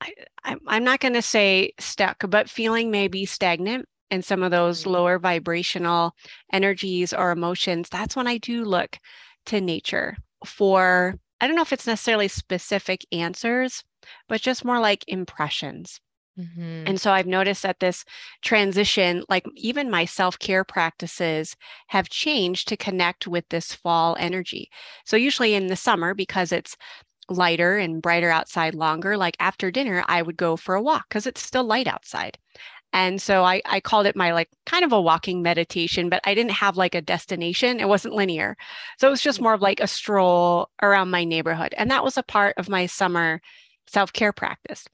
I, 0.00 0.56
am 0.68 0.84
not 0.84 1.00
going 1.00 1.14
to 1.14 1.22
say 1.22 1.72
stuck, 1.78 2.24
but 2.28 2.50
feeling 2.50 2.90
maybe 2.90 3.26
stagnant 3.26 3.86
in 4.10 4.22
some 4.22 4.42
of 4.42 4.50
those 4.50 4.82
mm-hmm. 4.82 4.90
lower 4.90 5.18
vibrational 5.18 6.14
energies 6.52 7.12
or 7.12 7.30
emotions, 7.30 7.88
that's 7.88 8.14
when 8.14 8.26
I 8.26 8.38
do 8.38 8.64
look 8.64 8.98
to 9.46 9.60
nature 9.60 10.16
for 10.44 11.16
I 11.40 11.46
don't 11.46 11.56
know 11.56 11.62
if 11.62 11.72
it's 11.72 11.86
necessarily 11.86 12.28
specific 12.28 13.04
answers, 13.12 13.84
but 14.28 14.40
just 14.40 14.64
more 14.64 14.80
like 14.80 15.04
impressions. 15.06 16.00
Mm-hmm. 16.38 16.84
And 16.86 17.00
so 17.00 17.12
I've 17.12 17.26
noticed 17.26 17.62
that 17.62 17.80
this 17.80 18.04
transition, 18.42 19.22
like 19.28 19.46
even 19.54 19.90
my 19.90 20.04
self 20.04 20.38
care 20.38 20.64
practices 20.64 21.56
have 21.88 22.10
changed 22.10 22.68
to 22.68 22.76
connect 22.76 23.26
with 23.26 23.48
this 23.48 23.72
fall 23.72 24.16
energy. 24.18 24.70
So, 25.04 25.16
usually 25.16 25.54
in 25.54 25.68
the 25.68 25.76
summer, 25.76 26.14
because 26.14 26.52
it's 26.52 26.76
lighter 27.28 27.76
and 27.78 28.02
brighter 28.02 28.30
outside 28.30 28.74
longer, 28.74 29.16
like 29.16 29.36
after 29.40 29.70
dinner, 29.70 30.04
I 30.08 30.22
would 30.22 30.36
go 30.36 30.56
for 30.56 30.74
a 30.74 30.82
walk 30.82 31.06
because 31.08 31.26
it's 31.26 31.42
still 31.42 31.64
light 31.64 31.86
outside. 31.86 32.38
And 32.96 33.20
so 33.20 33.44
I, 33.44 33.60
I 33.66 33.80
called 33.80 34.06
it 34.06 34.16
my 34.16 34.32
like 34.32 34.48
kind 34.64 34.82
of 34.82 34.90
a 34.90 35.00
walking 35.00 35.42
meditation, 35.42 36.08
but 36.08 36.22
I 36.24 36.32
didn't 36.32 36.52
have 36.52 36.78
like 36.78 36.94
a 36.94 37.02
destination. 37.02 37.78
It 37.78 37.88
wasn't 37.90 38.14
linear. 38.14 38.56
So 38.98 39.06
it 39.06 39.10
was 39.10 39.20
just 39.20 39.38
more 39.38 39.52
of 39.52 39.60
like 39.60 39.80
a 39.80 39.86
stroll 39.86 40.70
around 40.82 41.10
my 41.10 41.22
neighborhood. 41.22 41.74
And 41.76 41.90
that 41.90 42.02
was 42.02 42.16
a 42.16 42.22
part 42.22 42.54
of 42.56 42.70
my 42.70 42.86
summer 42.86 43.42
self 43.86 44.14
care 44.14 44.32
practice. 44.32 44.86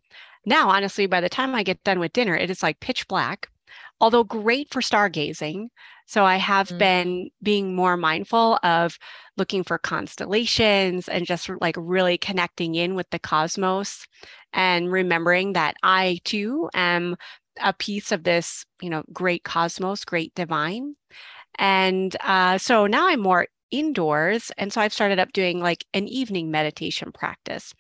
Now, 0.45 0.71
honestly, 0.71 1.07
by 1.07 1.21
the 1.21 1.29
time 1.29 1.55
I 1.55 1.63
get 1.63 1.85
done 1.85 2.01
with 2.01 2.13
dinner, 2.13 2.35
it 2.35 2.51
is 2.51 2.61
like 2.61 2.81
pitch 2.81 3.07
black, 3.07 3.49
although 4.01 4.25
great 4.25 4.73
for 4.73 4.83
stargazing. 4.83 5.69
So 6.07 6.25
I 6.25 6.39
have 6.39 6.71
mm-hmm. 6.71 6.79
been 6.79 7.31
being 7.41 7.77
more 7.77 7.97
mindful 7.97 8.59
of 8.65 8.99
looking 9.37 9.63
for 9.63 9.79
constellations 9.79 11.09
and 11.09 11.25
just 11.25 11.49
like 11.61 11.77
really 11.79 12.19
connecting 12.19 12.75
in 12.75 12.97
with 12.97 13.09
the 13.11 13.21
cosmos 13.21 14.09
and 14.53 14.91
remembering 14.91 15.53
that 15.53 15.77
I 15.85 16.19
too 16.25 16.69
am 16.75 17.17
a 17.61 17.73
piece 17.73 18.13
of 18.13 18.25
this, 18.25 18.65
you 18.81 18.91
know, 18.91 19.03
great 19.13 19.45
cosmos, 19.45 20.05
great 20.05 20.35
divine. 20.35 20.95
And 21.59 22.17
uh, 22.21 22.59
so 22.59 22.87
now 22.87 23.09
I'm 23.09 23.21
more 23.21 23.49
indoors. 23.71 24.53
And 24.59 24.73
so 24.73 24.81
I've 24.81 24.93
started 24.93 25.19
up 25.19 25.33
doing 25.33 25.61
like 25.61 25.85
an 25.95 26.07
evening 26.09 26.51
meditation 26.51 27.13
practice. 27.13 27.75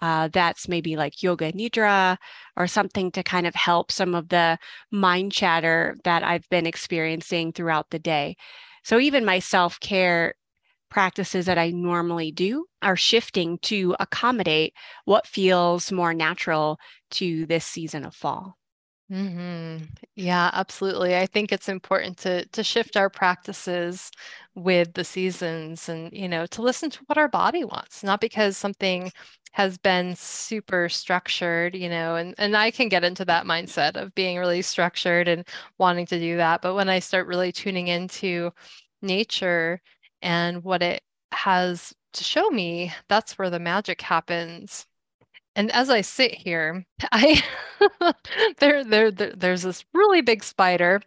Uh, 0.00 0.28
that's 0.32 0.68
maybe 0.68 0.96
like 0.96 1.22
yoga 1.22 1.52
nidra 1.52 2.18
or 2.56 2.66
something 2.66 3.10
to 3.12 3.22
kind 3.22 3.46
of 3.46 3.54
help 3.54 3.90
some 3.90 4.14
of 4.14 4.28
the 4.28 4.58
mind 4.90 5.32
chatter 5.32 5.96
that 6.04 6.22
I've 6.22 6.46
been 6.50 6.66
experiencing 6.66 7.52
throughout 7.52 7.88
the 7.90 7.98
day. 7.98 8.36
So 8.84 8.98
even 8.98 9.24
my 9.24 9.38
self 9.38 9.80
care 9.80 10.34
practices 10.90 11.46
that 11.46 11.58
I 11.58 11.70
normally 11.70 12.30
do 12.30 12.66
are 12.82 12.96
shifting 12.96 13.58
to 13.62 13.96
accommodate 13.98 14.74
what 15.04 15.26
feels 15.26 15.90
more 15.90 16.14
natural 16.14 16.78
to 17.12 17.46
this 17.46 17.64
season 17.64 18.04
of 18.04 18.14
fall. 18.14 18.56
Mm-hmm. 19.10 19.84
Yeah, 20.16 20.50
absolutely. 20.52 21.16
I 21.16 21.26
think 21.26 21.52
it's 21.52 21.68
important 21.68 22.18
to 22.18 22.44
to 22.46 22.64
shift 22.64 22.96
our 22.96 23.08
practices 23.08 24.10
with 24.56 24.94
the 24.94 25.04
seasons 25.04 25.88
and, 25.88 26.12
you 26.12 26.28
know, 26.28 26.46
to 26.46 26.62
listen 26.62 26.90
to 26.90 27.00
what 27.06 27.16
our 27.18 27.28
body 27.28 27.62
wants, 27.64 28.02
not 28.02 28.20
because 28.20 28.56
something 28.56 29.12
has 29.52 29.78
been 29.78 30.16
super 30.16 30.88
structured, 30.88 31.76
you 31.76 31.88
know, 31.88 32.16
and, 32.16 32.34
and 32.38 32.56
I 32.56 32.70
can 32.72 32.88
get 32.88 33.04
into 33.04 33.24
that 33.26 33.46
mindset 33.46 33.96
of 33.96 34.14
being 34.16 34.38
really 34.38 34.60
structured 34.62 35.28
and 35.28 35.46
wanting 35.78 36.06
to 36.06 36.18
do 36.18 36.36
that. 36.38 36.60
But 36.60 36.74
when 36.74 36.88
I 36.88 36.98
start 36.98 37.26
really 37.28 37.52
tuning 37.52 37.86
into 37.88 38.50
nature 39.02 39.80
and 40.20 40.64
what 40.64 40.82
it 40.82 41.02
has 41.32 41.94
to 42.14 42.24
show 42.24 42.50
me, 42.50 42.92
that's 43.08 43.38
where 43.38 43.50
the 43.50 43.60
magic 43.60 44.00
happens. 44.02 44.86
And 45.56 45.72
as 45.72 45.88
I 45.90 46.02
sit 46.02 46.34
here, 46.34 46.84
I 47.12 47.42
there, 48.58 48.84
there, 48.84 49.10
there 49.10 49.32
there's 49.34 49.62
this 49.62 49.84
really 49.94 50.20
big 50.20 50.44
spider 50.44 51.02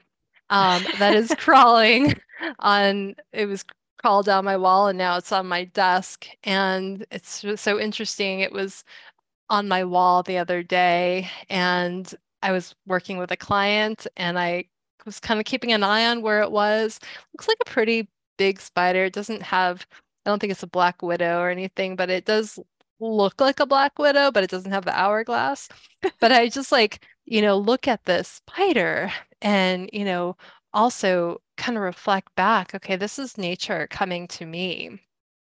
um, 0.49 0.83
that 0.97 1.15
is 1.15 1.33
crawling 1.37 2.15
on. 2.59 3.15
It 3.31 3.45
was 3.45 3.63
crawled 4.01 4.25
down 4.25 4.45
my 4.45 4.57
wall, 4.57 4.87
and 4.87 4.97
now 4.97 5.17
it's 5.17 5.31
on 5.31 5.47
my 5.47 5.65
desk. 5.65 6.27
And 6.43 7.05
it's 7.11 7.45
so 7.55 7.79
interesting. 7.79 8.41
It 8.41 8.51
was 8.51 8.83
on 9.49 9.67
my 9.67 9.83
wall 9.83 10.23
the 10.23 10.37
other 10.39 10.63
day, 10.63 11.29
and 11.49 12.13
I 12.43 12.51
was 12.51 12.75
working 12.87 13.17
with 13.17 13.31
a 13.31 13.37
client, 13.37 14.07
and 14.17 14.39
I 14.39 14.65
was 15.05 15.19
kind 15.19 15.39
of 15.39 15.45
keeping 15.45 15.71
an 15.73 15.83
eye 15.83 16.07
on 16.07 16.21
where 16.23 16.41
it 16.41 16.51
was. 16.51 16.99
Looks 17.33 17.47
like 17.47 17.57
a 17.61 17.69
pretty 17.69 18.09
big 18.37 18.59
spider. 18.59 19.05
It 19.05 19.13
doesn't 19.13 19.43
have. 19.43 19.85
I 20.25 20.31
don't 20.31 20.39
think 20.39 20.51
it's 20.51 20.63
a 20.63 20.67
black 20.67 21.01
widow 21.01 21.39
or 21.39 21.49
anything, 21.49 21.95
but 21.95 22.09
it 22.09 22.25
does 22.25 22.59
look 22.99 23.39
like 23.41 23.59
a 23.59 23.65
black 23.65 23.97
widow, 23.99 24.31
but 24.31 24.43
it 24.43 24.49
doesn't 24.49 24.71
have 24.71 24.85
the 24.85 24.97
hourglass. 24.97 25.69
but 26.19 26.31
I 26.31 26.49
just 26.49 26.71
like, 26.71 27.05
you 27.25 27.41
know, 27.41 27.57
look 27.57 27.87
at 27.87 28.05
this 28.05 28.27
spider 28.27 29.11
and, 29.41 29.89
you 29.93 30.05
know, 30.05 30.35
also 30.73 31.41
kind 31.57 31.77
of 31.77 31.83
reflect 31.83 32.33
back, 32.35 32.75
okay, 32.75 32.95
this 32.95 33.19
is 33.19 33.37
nature 33.37 33.87
coming 33.89 34.27
to 34.29 34.45
me. 34.45 34.99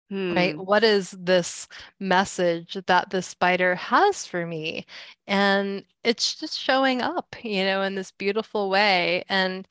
Hmm. 0.09 0.33
Right? 0.35 0.57
What 0.57 0.83
is 0.83 1.11
this 1.11 1.67
message 1.99 2.77
that 2.87 3.09
the 3.09 3.21
spider 3.21 3.75
has 3.75 4.25
for 4.25 4.45
me? 4.45 4.85
And 5.27 5.83
it's 6.03 6.35
just 6.35 6.57
showing 6.57 7.01
up, 7.01 7.35
you 7.43 7.65
know, 7.65 7.81
in 7.81 7.95
this 7.95 8.11
beautiful 8.11 8.69
way. 8.69 9.25
And, 9.27 9.67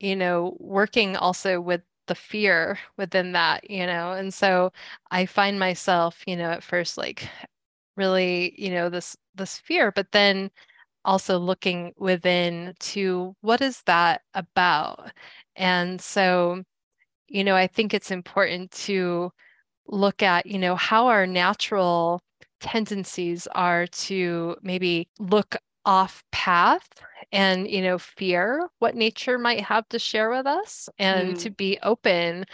you 0.00 0.16
know, 0.16 0.56
working 0.58 1.16
also 1.16 1.60
with 1.60 1.82
the 2.06 2.14
fear 2.14 2.78
within 2.96 3.32
that, 3.32 3.68
you 3.70 3.86
know. 3.86 4.12
And 4.12 4.32
so 4.34 4.72
I 5.10 5.26
find 5.26 5.58
myself, 5.58 6.22
you 6.26 6.36
know, 6.36 6.50
at 6.50 6.62
first 6.62 6.98
like 6.98 7.28
really, 7.96 8.54
you 8.58 8.70
know, 8.70 8.88
this 8.90 9.16
this 9.34 9.58
fear, 9.58 9.92
but 9.92 10.12
then 10.12 10.50
also 11.04 11.38
looking 11.38 11.92
within 11.98 12.74
to 12.80 13.34
what 13.42 13.60
is 13.60 13.82
that 13.86 14.22
about? 14.34 15.12
And 15.56 16.00
so, 16.00 16.62
you 17.28 17.44
know, 17.44 17.56
I 17.56 17.66
think 17.66 17.94
it's 17.94 18.10
important 18.10 18.70
to 18.72 19.32
look 19.88 20.22
at, 20.22 20.46
you 20.46 20.58
know, 20.58 20.76
how 20.76 21.08
our 21.08 21.26
natural 21.26 22.22
tendencies 22.60 23.46
are 23.54 23.86
to 23.88 24.56
maybe 24.62 25.08
look 25.18 25.56
off 25.84 26.22
path 26.30 26.88
and 27.32 27.68
you 27.68 27.82
know 27.82 27.98
fear 27.98 28.68
what 28.78 28.94
nature 28.94 29.38
might 29.38 29.60
have 29.60 29.88
to 29.88 29.98
share 29.98 30.30
with 30.30 30.46
us 30.46 30.88
and 30.98 31.34
mm. 31.34 31.38
to 31.38 31.50
be 31.50 31.78
open 31.82 32.44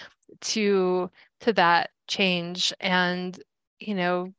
to 0.40 1.10
to 1.40 1.52
that 1.52 1.90
change 2.06 2.72
and 2.80 3.42
you 3.78 3.94
know 3.94 4.32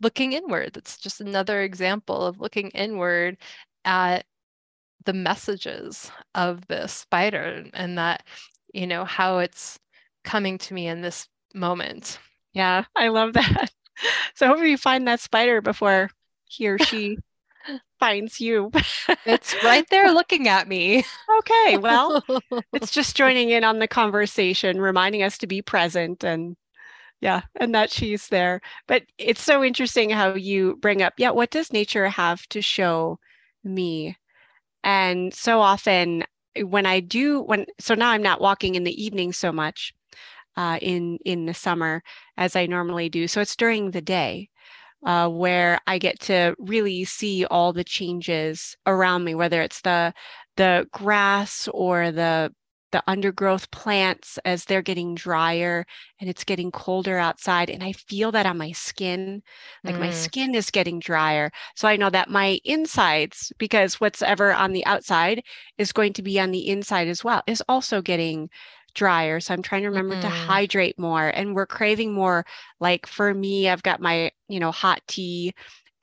looking 0.00 0.32
inward. 0.32 0.72
That's 0.74 0.98
just 0.98 1.20
another 1.20 1.62
example 1.62 2.26
of 2.26 2.40
looking 2.40 2.70
inward 2.70 3.38
at 3.84 4.24
the 5.04 5.12
messages 5.12 6.10
of 6.34 6.66
this 6.66 6.92
spider 6.92 7.64
and 7.72 7.96
that 7.98 8.24
you 8.74 8.86
know 8.86 9.04
how 9.04 9.38
it's 9.38 9.78
coming 10.24 10.58
to 10.58 10.74
me 10.74 10.88
in 10.88 11.00
this 11.00 11.28
moment. 11.54 12.18
Yeah 12.52 12.84
i 12.94 13.08
love 13.08 13.34
that. 13.34 13.70
So 14.34 14.46
hopefully 14.46 14.72
you 14.72 14.76
find 14.76 15.08
that 15.08 15.20
spider 15.20 15.62
before 15.62 16.10
he 16.44 16.68
or 16.68 16.78
she 16.90 17.16
finds 18.00 18.40
you. 18.40 18.70
it's 19.24 19.54
right 19.64 19.88
there 19.90 20.12
looking 20.12 20.48
at 20.48 20.68
me. 20.68 21.04
Okay, 21.38 21.78
well, 21.78 22.22
it's 22.72 22.90
just 22.90 23.16
joining 23.16 23.50
in 23.50 23.64
on 23.64 23.78
the 23.78 23.88
conversation, 23.88 24.80
reminding 24.80 25.22
us 25.22 25.38
to 25.38 25.46
be 25.46 25.62
present 25.62 26.24
and 26.24 26.56
yeah, 27.20 27.42
and 27.56 27.74
that 27.74 27.90
she's 27.90 28.28
there. 28.28 28.60
But 28.86 29.04
it's 29.18 29.42
so 29.42 29.64
interesting 29.64 30.10
how 30.10 30.34
you 30.34 30.76
bring 30.76 31.02
up, 31.02 31.14
yeah, 31.18 31.30
what 31.30 31.50
does 31.50 31.72
nature 31.72 32.08
have 32.08 32.46
to 32.48 32.60
show 32.60 33.18
me? 33.64 34.16
And 34.84 35.32
so 35.32 35.60
often 35.60 36.24
when 36.62 36.86
I 36.86 37.00
do 37.00 37.42
when 37.42 37.66
so 37.78 37.94
now 37.94 38.10
I'm 38.10 38.22
not 38.22 38.40
walking 38.40 38.74
in 38.74 38.84
the 38.84 39.02
evening 39.02 39.32
so 39.32 39.52
much 39.52 39.92
uh, 40.56 40.78
in 40.80 41.18
in 41.24 41.46
the 41.46 41.54
summer 41.54 42.02
as 42.36 42.56
I 42.56 42.66
normally 42.66 43.08
do. 43.08 43.28
So 43.28 43.40
it's 43.40 43.56
during 43.56 43.90
the 43.90 44.00
day 44.00 44.48
uh, 45.06 45.28
where 45.28 45.80
I 45.86 45.98
get 45.98 46.20
to 46.22 46.54
really 46.58 47.04
see 47.04 47.46
all 47.46 47.72
the 47.72 47.84
changes 47.84 48.76
around 48.86 49.24
me, 49.24 49.34
whether 49.34 49.62
it's 49.62 49.80
the 49.80 50.12
the 50.56 50.86
grass 50.92 51.68
or 51.72 52.10
the 52.10 52.52
the 52.92 53.02
undergrowth 53.08 53.70
plants 53.72 54.38
as 54.44 54.64
they're 54.64 54.80
getting 54.80 55.14
drier 55.14 55.84
and 56.20 56.30
it's 56.30 56.44
getting 56.44 56.70
colder 56.70 57.18
outside 57.18 57.68
and 57.68 57.82
i 57.82 57.92
feel 57.92 58.30
that 58.30 58.46
on 58.46 58.56
my 58.56 58.70
skin 58.72 59.42
like 59.82 59.96
mm. 59.96 60.00
my 60.00 60.10
skin 60.10 60.54
is 60.54 60.70
getting 60.70 61.00
drier 61.00 61.50
so 61.74 61.88
i 61.88 61.96
know 61.96 62.08
that 62.08 62.30
my 62.30 62.58
insides 62.64 63.52
because 63.58 64.00
what's 64.00 64.22
ever 64.22 64.54
on 64.54 64.72
the 64.72 64.86
outside 64.86 65.42
is 65.78 65.92
going 65.92 66.12
to 66.12 66.22
be 66.22 66.38
on 66.38 66.52
the 66.52 66.68
inside 66.68 67.08
as 67.08 67.24
well 67.24 67.42
is 67.48 67.62
also 67.68 68.00
getting 68.00 68.48
drier. 68.96 69.38
So 69.38 69.54
I'm 69.54 69.62
trying 69.62 69.82
to 69.82 69.88
remember 69.88 70.14
mm-hmm. 70.14 70.22
to 70.22 70.28
hydrate 70.28 70.98
more. 70.98 71.28
And 71.28 71.54
we're 71.54 71.66
craving 71.66 72.12
more. 72.12 72.44
Like 72.80 73.06
for 73.06 73.32
me, 73.32 73.68
I've 73.68 73.84
got 73.84 74.00
my, 74.00 74.32
you 74.48 74.58
know, 74.58 74.72
hot 74.72 75.00
tea 75.06 75.54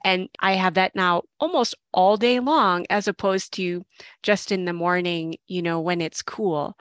and 0.03 0.29
I 0.39 0.53
have 0.53 0.73
that 0.73 0.95
now 0.95 1.23
almost 1.39 1.75
all 1.93 2.17
day 2.17 2.39
long, 2.39 2.85
as 2.89 3.07
opposed 3.07 3.53
to 3.53 3.85
just 4.21 4.51
in 4.51 4.65
the 4.65 4.73
morning, 4.73 5.35
you 5.47 5.61
know, 5.61 5.79
when 5.79 6.01
it's 6.01 6.21
cool. 6.21 6.77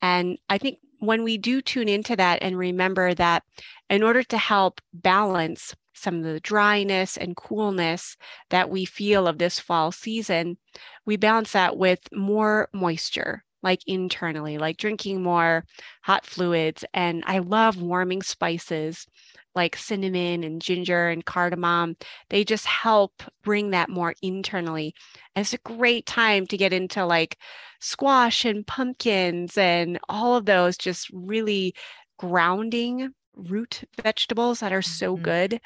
And 0.00 0.38
I 0.48 0.58
think 0.58 0.78
when 0.98 1.22
we 1.22 1.36
do 1.36 1.60
tune 1.60 1.88
into 1.88 2.16
that 2.16 2.42
and 2.42 2.56
remember 2.56 3.12
that 3.14 3.42
in 3.90 4.02
order 4.02 4.22
to 4.22 4.38
help 4.38 4.80
balance 4.94 5.74
some 5.94 6.16
of 6.16 6.24
the 6.24 6.40
dryness 6.40 7.16
and 7.16 7.36
coolness 7.36 8.16
that 8.50 8.70
we 8.70 8.84
feel 8.84 9.26
of 9.26 9.38
this 9.38 9.58
fall 9.60 9.92
season, 9.92 10.56
we 11.04 11.16
balance 11.16 11.52
that 11.52 11.76
with 11.76 12.00
more 12.12 12.68
moisture 12.72 13.44
like 13.66 13.82
internally, 13.88 14.58
like 14.58 14.76
drinking 14.76 15.20
more 15.24 15.64
hot 16.02 16.24
fluids. 16.24 16.84
And 16.94 17.24
I 17.26 17.40
love 17.40 17.82
warming 17.82 18.22
spices 18.22 19.08
like 19.56 19.74
cinnamon 19.74 20.44
and 20.44 20.62
ginger 20.62 21.08
and 21.08 21.24
cardamom. 21.24 21.96
They 22.30 22.44
just 22.44 22.64
help 22.64 23.24
bring 23.42 23.70
that 23.70 23.88
more 23.88 24.14
internally. 24.22 24.94
And 25.34 25.42
it's 25.42 25.52
a 25.52 25.58
great 25.58 26.06
time 26.06 26.46
to 26.46 26.56
get 26.56 26.72
into 26.72 27.04
like 27.04 27.38
squash 27.80 28.44
and 28.44 28.64
pumpkins 28.64 29.58
and 29.58 29.98
all 30.08 30.36
of 30.36 30.46
those 30.46 30.78
just 30.78 31.10
really 31.12 31.74
grounding 32.18 33.14
root 33.34 33.82
vegetables 34.00 34.60
that 34.60 34.72
are 34.72 34.80
so 34.80 35.14
mm-hmm. 35.14 35.24
good 35.24 35.60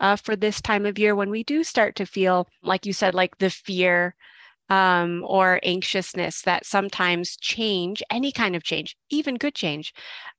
uh, 0.00 0.16
for 0.16 0.34
this 0.34 0.60
time 0.60 0.86
of 0.86 0.98
year 0.98 1.14
when 1.14 1.30
we 1.30 1.44
do 1.44 1.62
start 1.62 1.94
to 1.94 2.04
feel, 2.04 2.48
like 2.64 2.84
you 2.84 2.92
said, 2.92 3.14
like 3.14 3.38
the 3.38 3.48
fear 3.48 4.16
um, 4.70 5.22
or 5.26 5.60
anxiousness 5.62 6.42
that 6.42 6.66
sometimes 6.66 7.36
change, 7.36 8.02
any 8.10 8.32
kind 8.32 8.56
of 8.56 8.62
change, 8.62 8.96
even 9.10 9.36
good 9.36 9.54
change, 9.54 9.92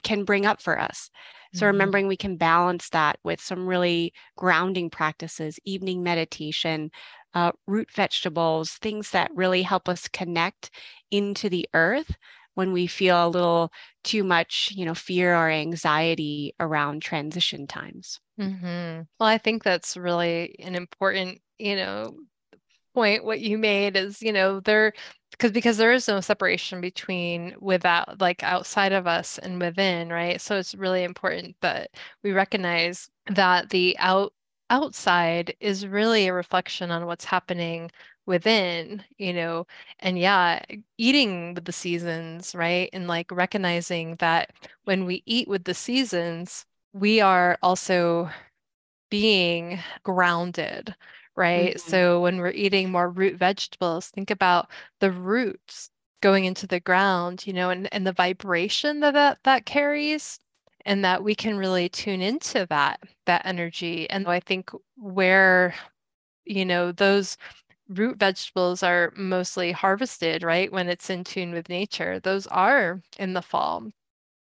can 0.03 0.23
bring 0.23 0.45
up 0.45 0.61
for 0.61 0.79
us. 0.79 1.09
So, 1.53 1.59
mm-hmm. 1.59 1.67
remembering 1.67 2.07
we 2.07 2.17
can 2.17 2.35
balance 2.35 2.89
that 2.89 3.17
with 3.23 3.39
some 3.39 3.67
really 3.67 4.13
grounding 4.35 4.89
practices, 4.89 5.59
evening 5.63 6.03
meditation, 6.03 6.91
uh, 7.33 7.51
root 7.67 7.89
vegetables, 7.91 8.71
things 8.73 9.11
that 9.11 9.31
really 9.33 9.61
help 9.61 9.88
us 9.88 10.07
connect 10.07 10.71
into 11.11 11.49
the 11.49 11.67
earth 11.73 12.15
when 12.55 12.71
we 12.71 12.88
feel 12.88 13.27
a 13.27 13.29
little 13.29 13.71
too 14.03 14.23
much, 14.23 14.71
you 14.73 14.85
know, 14.85 14.95
fear 14.95 15.35
or 15.35 15.49
anxiety 15.49 16.55
around 16.59 17.01
transition 17.01 17.67
times. 17.67 18.19
Mm-hmm. 18.39 19.01
Well, 19.19 19.29
I 19.29 19.38
think 19.38 19.63
that's 19.63 19.95
really 19.95 20.55
an 20.59 20.73
important, 20.75 21.41
you 21.59 21.75
know, 21.75 22.15
point 22.95 23.25
what 23.25 23.41
you 23.41 23.58
made 23.58 23.97
is 23.97 24.21
you 24.21 24.34
know 24.34 24.60
there 24.62 24.93
because 25.31 25.51
because 25.51 25.77
there 25.77 25.91
is 25.93 26.08
no 26.08 26.21
separation 26.21 26.81
between 26.81 27.55
without 27.60 28.21
like 28.21 28.41
outside 28.43 28.93
of 28.93 29.08
us 29.08 29.38
and 29.39 29.60
within 29.62 30.10
right? 30.10 30.41
So 30.41 30.58
it's 30.58 30.75
really 30.75 31.03
important 31.03 31.55
that 31.62 31.91
we 32.23 32.31
recognize 32.31 33.10
that 33.27 33.69
the 33.69 33.97
out 33.99 34.34
outside 34.69 35.55
is 35.60 35.86
really 35.88 36.27
a 36.27 36.34
reflection 36.34 36.89
on 36.91 37.05
what's 37.05 37.25
happening 37.25 37.91
within 38.25 39.03
you 39.17 39.34
know? 39.34 39.67
And 39.99 40.17
yeah 40.19 40.63
eating 40.97 41.53
with 41.55 41.65
the 41.65 41.71
seasons 41.73 42.55
right? 42.55 42.89
And 42.93 43.08
like 43.08 43.31
recognizing 43.31 44.15
that 44.19 44.51
when 44.86 45.05
we 45.05 45.23
eat 45.25 45.47
with 45.47 45.65
the 45.65 45.73
seasons 45.75 46.65
we 46.93 47.19
are 47.21 47.58
also 47.62 48.29
being 49.10 49.79
grounded 50.03 50.95
right? 51.35 51.75
Mm-hmm. 51.75 51.89
So 51.89 52.21
when 52.21 52.37
we're 52.37 52.51
eating 52.51 52.91
more 52.91 53.09
root 53.09 53.37
vegetables, 53.37 54.07
think 54.07 54.31
about 54.31 54.69
the 54.99 55.11
roots 55.11 55.89
going 56.21 56.45
into 56.45 56.67
the 56.67 56.79
ground, 56.79 57.45
you 57.45 57.53
know, 57.53 57.69
and, 57.69 57.87
and 57.93 58.07
the 58.07 58.13
vibration 58.13 58.99
that, 59.01 59.13
that 59.13 59.39
that 59.43 59.65
carries 59.65 60.39
and 60.85 61.03
that 61.03 61.23
we 61.23 61.35
can 61.35 61.57
really 61.57 61.89
tune 61.89 62.21
into 62.21 62.65
that 62.69 62.99
that 63.25 63.45
energy. 63.45 64.09
And 64.09 64.27
I 64.27 64.39
think 64.39 64.71
where 64.95 65.75
you 66.45 66.65
know 66.65 66.91
those 66.91 67.37
root 67.89 68.17
vegetables 68.17 68.83
are 68.83 69.13
mostly 69.15 69.71
harvested, 69.71 70.43
right? 70.43 70.71
When 70.71 70.89
it's 70.89 71.09
in 71.09 71.23
tune 71.23 71.51
with 71.51 71.69
nature, 71.69 72.19
those 72.19 72.47
are 72.47 73.01
in 73.19 73.33
the 73.33 73.41
fall. 73.41 73.89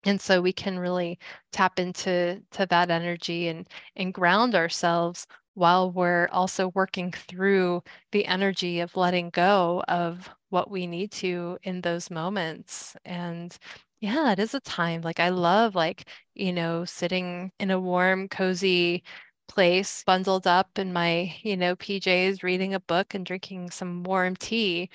And 0.05 0.21
so 0.21 0.41
we 0.41 0.53
can 0.53 0.79
really 0.79 1.19
tap 1.51 1.79
into 1.79 2.41
to 2.51 2.65
that 2.67 2.89
energy 2.89 3.47
and 3.49 3.67
and 3.95 4.13
ground 4.13 4.55
ourselves 4.55 5.27
while 5.57 5.91
we're 5.91 6.27
also 6.31 6.69
working 6.75 7.11
through 7.11 7.81
the 8.11 8.25
energy 8.25 8.79
of 8.79 8.95
letting 8.95 9.29
go 9.31 9.83
of 9.87 10.29
what 10.49 10.69
we 10.69 10.85
need 10.87 11.11
to 11.11 11.57
in 11.63 11.81
those 11.81 12.11
moments. 12.11 12.95
And 13.05 13.57
yeah, 13.99 14.31
it 14.31 14.39
is 14.39 14.53
a 14.53 14.59
time. 14.59 15.01
Like 15.01 15.19
I 15.19 15.29
love 15.29 15.73
like, 15.75 16.07
you 16.35 16.53
know, 16.53 16.85
sitting 16.85 17.51
in 17.59 17.71
a 17.71 17.79
warm, 17.79 18.27
cozy 18.29 19.03
place, 19.47 20.03
bundled 20.05 20.45
up 20.45 20.77
in 20.77 20.93
my, 20.93 21.35
you 21.41 21.57
know, 21.57 21.75
PJs, 21.75 22.43
reading 22.43 22.73
a 22.75 22.79
book 22.79 23.15
and 23.15 23.25
drinking 23.25 23.71
some 23.71 24.03
warm 24.03 24.35
tea 24.35 24.89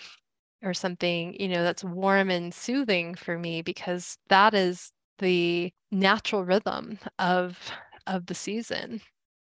or 0.63 0.75
something, 0.75 1.35
you 1.41 1.49
know, 1.49 1.63
that's 1.63 1.85
warm 1.85 2.31
and 2.31 2.55
soothing 2.55 3.15
for 3.15 3.39
me 3.39 3.63
because 3.63 4.19
that 4.29 4.55
is 4.55 4.93
the 5.19 5.73
natural 5.91 6.45
rhythm 6.45 6.99
of 7.19 7.73
of 8.07 8.27
the 8.27 8.35
season. 8.35 9.01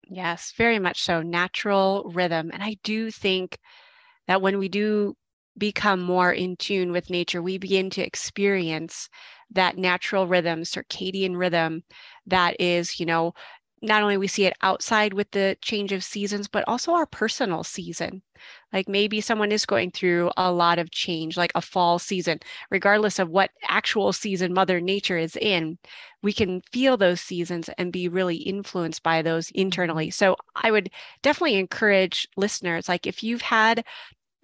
Yes, 0.09 0.53
very 0.57 0.79
much 0.79 1.03
so. 1.03 1.23
Natural 1.23 2.11
rhythm. 2.15 2.51
And 2.53 2.63
I 2.63 2.77
do 2.83 3.11
think 3.11 3.59
that 4.29 4.43
when 4.43 4.59
we 4.59 4.69
do 4.69 5.17
become 5.59 6.03
more 6.03 6.33
in 6.33 6.57
tune 6.57 6.93
with 6.93 7.11
nature, 7.11 7.43
we 7.43 7.59
begin 7.59 7.91
to 7.91 8.03
experience 8.03 9.09
that 9.51 9.79
natural 9.79 10.27
rhythm, 10.27 10.63
circadian 10.63 11.37
rhythm 11.37 11.85
that 12.27 12.57
is, 12.61 13.01
you 13.01 13.07
know, 13.07 13.35
not 13.85 14.03
only 14.03 14.17
we 14.17 14.27
see 14.27 14.47
it 14.47 14.57
outside 14.63 15.13
with 15.13 15.31
the 15.33 15.57
change 15.61 15.93
of 15.93 16.03
seasons 16.03 16.49
but 16.49 16.65
also 16.67 16.93
our 16.93 17.07
personal 17.07 17.63
season. 17.63 18.23
Like 18.73 18.89
maybe 18.89 19.21
someone 19.21 19.53
is 19.53 19.65
going 19.67 19.91
through 19.93 20.31
a 20.37 20.51
lot 20.53 20.79
of 20.79 20.91
change 20.91 21.37
like 21.37 21.53
a 21.55 21.63
fall 21.63 21.99
season 21.99 22.41
regardless 22.71 23.19
of 23.19 23.31
what 23.31 23.51
actual 23.69 24.13
season 24.13 24.53
mother 24.53 24.81
nature 24.81 25.17
is 25.19 25.37
in 25.37 25.79
we 26.23 26.33
can 26.33 26.63
feel 26.73 26.97
those 26.97 27.21
seasons 27.21 27.69
and 27.79 27.93
be 27.93 28.09
really 28.09 28.37
influenced 28.37 29.03
by 29.03 29.23
those 29.23 29.49
mm-hmm. 29.49 29.61
internally. 29.61 30.11
So 30.11 30.37
i 30.57 30.71
would 30.71 30.91
definitely 31.23 31.57
encourage 31.57 32.27
listeners 32.37 32.89
like 32.89 33.07
if 33.07 33.23
you've 33.23 33.43
had 33.43 33.85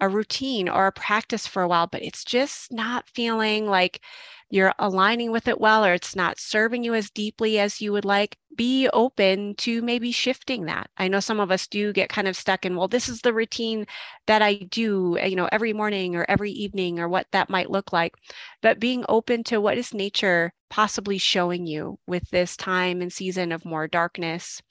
a 0.01 0.09
routine 0.09 0.67
or 0.67 0.87
a 0.87 0.91
practice 0.91 1.47
for 1.47 1.61
a 1.63 1.67
while 1.67 1.87
but 1.87 2.01
it's 2.03 2.23
just 2.25 2.71
not 2.71 3.07
feeling 3.09 3.67
like 3.67 4.01
you're 4.49 4.73
aligning 4.79 5.31
with 5.31 5.47
it 5.47 5.59
well 5.61 5.85
or 5.85 5.93
it's 5.93 6.15
not 6.15 6.39
serving 6.39 6.83
you 6.83 6.93
as 6.93 7.09
deeply 7.09 7.57
as 7.57 7.79
you 7.81 7.91
would 7.93 8.03
like, 8.05 8.37
be 8.57 8.89
open 8.89 9.55
to 9.55 9.81
maybe 9.81 10.11
shifting 10.11 10.65
that. 10.65 10.89
I 10.97 11.07
know 11.07 11.21
some 11.21 11.39
of 11.39 11.51
us 11.51 11.67
do 11.67 11.93
get 11.93 12.09
kind 12.09 12.27
of 12.27 12.35
stuck 12.35 12.65
in, 12.65 12.75
well, 12.75 12.89
this 12.89 13.07
is 13.07 13.21
the 13.21 13.33
routine 13.33 13.85
that 14.27 14.41
I 14.41 14.55
do, 14.55 15.17
eh, 15.17 15.27
you 15.27 15.37
know, 15.37 15.47
every 15.53 15.71
morning 15.71 16.15
or 16.17 16.25
every 16.27 16.51
evening 16.51 16.99
or 16.99 17.07
what 17.07 17.27
that 17.31 17.49
might 17.49 17.71
look 17.71 17.93
like. 17.93 18.13
But 18.61 18.79
being 18.79 19.05
open 19.07 19.43
to 19.45 19.61
what 19.61 19.77
is 19.77 19.93
nature 19.93 20.53
possibly 20.69 21.17
showing 21.17 21.65
you 21.65 21.97
with 22.07 22.29
this 22.29 22.57
time 22.57 23.01
and 23.01 23.11
season 23.11 23.51
of 23.53 23.65
more 23.65 23.87
darkness. 23.87 24.61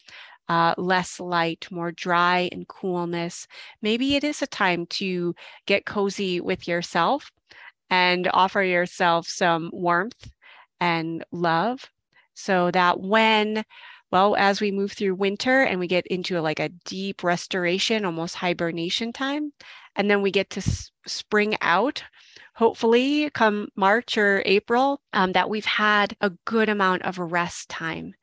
Uh, 0.50 0.74
less 0.78 1.20
light, 1.20 1.68
more 1.70 1.92
dry 1.92 2.48
and 2.52 2.66
coolness. 2.68 3.46
Maybe 3.82 4.16
it 4.16 4.24
is 4.24 4.42
a 4.42 4.48
time 4.48 4.86
to 5.00 5.34
get 5.66 5.86
cozy 5.86 6.40
with 6.40 6.66
yourself 6.68 7.30
and 7.90 8.28
offer 8.32 8.62
yourself 8.62 9.28
some 9.28 9.70
warmth 9.72 10.30
and 10.80 11.24
love 11.32 11.88
so 12.34 12.70
that 12.72 13.00
when 13.00 13.64
well 14.10 14.34
as 14.36 14.60
we 14.60 14.72
move 14.72 14.92
through 14.92 15.14
winter 15.14 15.62
and 15.62 15.78
we 15.78 15.86
get 15.86 16.06
into 16.08 16.40
like 16.40 16.60
a 16.60 16.70
deep 16.84 17.22
restoration 17.22 18.04
almost 18.04 18.36
hibernation 18.36 19.12
time 19.12 19.52
and 19.96 20.10
then 20.10 20.22
we 20.22 20.30
get 20.30 20.50
to 20.50 20.60
s- 20.60 20.90
spring 21.06 21.56
out 21.60 22.02
hopefully 22.54 23.30
come 23.34 23.68
march 23.76 24.16
or 24.18 24.42
april 24.46 25.00
um, 25.12 25.32
that 25.32 25.50
we've 25.50 25.64
had 25.66 26.16
a 26.20 26.30
good 26.44 26.68
amount 26.68 27.02
of 27.02 27.18
rest 27.18 27.68
time 27.68 28.14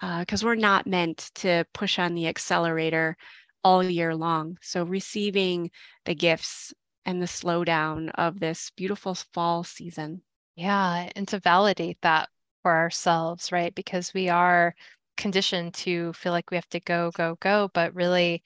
because 0.00 0.44
uh, 0.44 0.46
we're 0.46 0.54
not 0.54 0.86
meant 0.86 1.30
to 1.34 1.64
push 1.74 1.98
on 1.98 2.14
the 2.14 2.26
accelerator 2.26 3.16
all 3.64 3.82
year 3.82 4.14
long 4.14 4.56
so 4.62 4.84
receiving 4.84 5.70
the 6.04 6.14
gifts 6.14 6.72
and 7.04 7.22
the 7.22 7.26
slowdown 7.26 8.10
of 8.16 8.38
this 8.38 8.70
beautiful 8.76 9.14
fall 9.14 9.64
season. 9.64 10.20
Yeah, 10.56 11.08
and 11.16 11.26
to 11.28 11.38
validate 11.38 11.96
that 12.02 12.28
for 12.62 12.76
ourselves, 12.76 13.50
right? 13.50 13.74
Because 13.74 14.12
we 14.12 14.28
are 14.28 14.74
conditioned 15.16 15.72
to 15.74 16.12
feel 16.12 16.32
like 16.32 16.50
we 16.50 16.58
have 16.58 16.68
to 16.68 16.80
go, 16.80 17.10
go, 17.12 17.38
go, 17.40 17.70
but 17.72 17.94
really, 17.94 18.42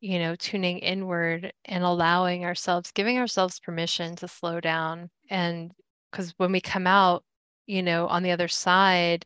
you 0.00 0.18
know, 0.18 0.34
tuning 0.36 0.78
inward 0.80 1.54
and 1.64 1.84
allowing 1.84 2.44
ourselves, 2.44 2.92
giving 2.92 3.18
ourselves 3.18 3.60
permission 3.60 4.14
to 4.16 4.28
slow 4.28 4.60
down. 4.60 5.08
And 5.30 5.72
because 6.10 6.34
when 6.36 6.52
we 6.52 6.60
come 6.60 6.86
out, 6.86 7.24
you 7.66 7.82
know, 7.82 8.08
on 8.08 8.22
the 8.22 8.32
other 8.32 8.48
side, 8.48 9.24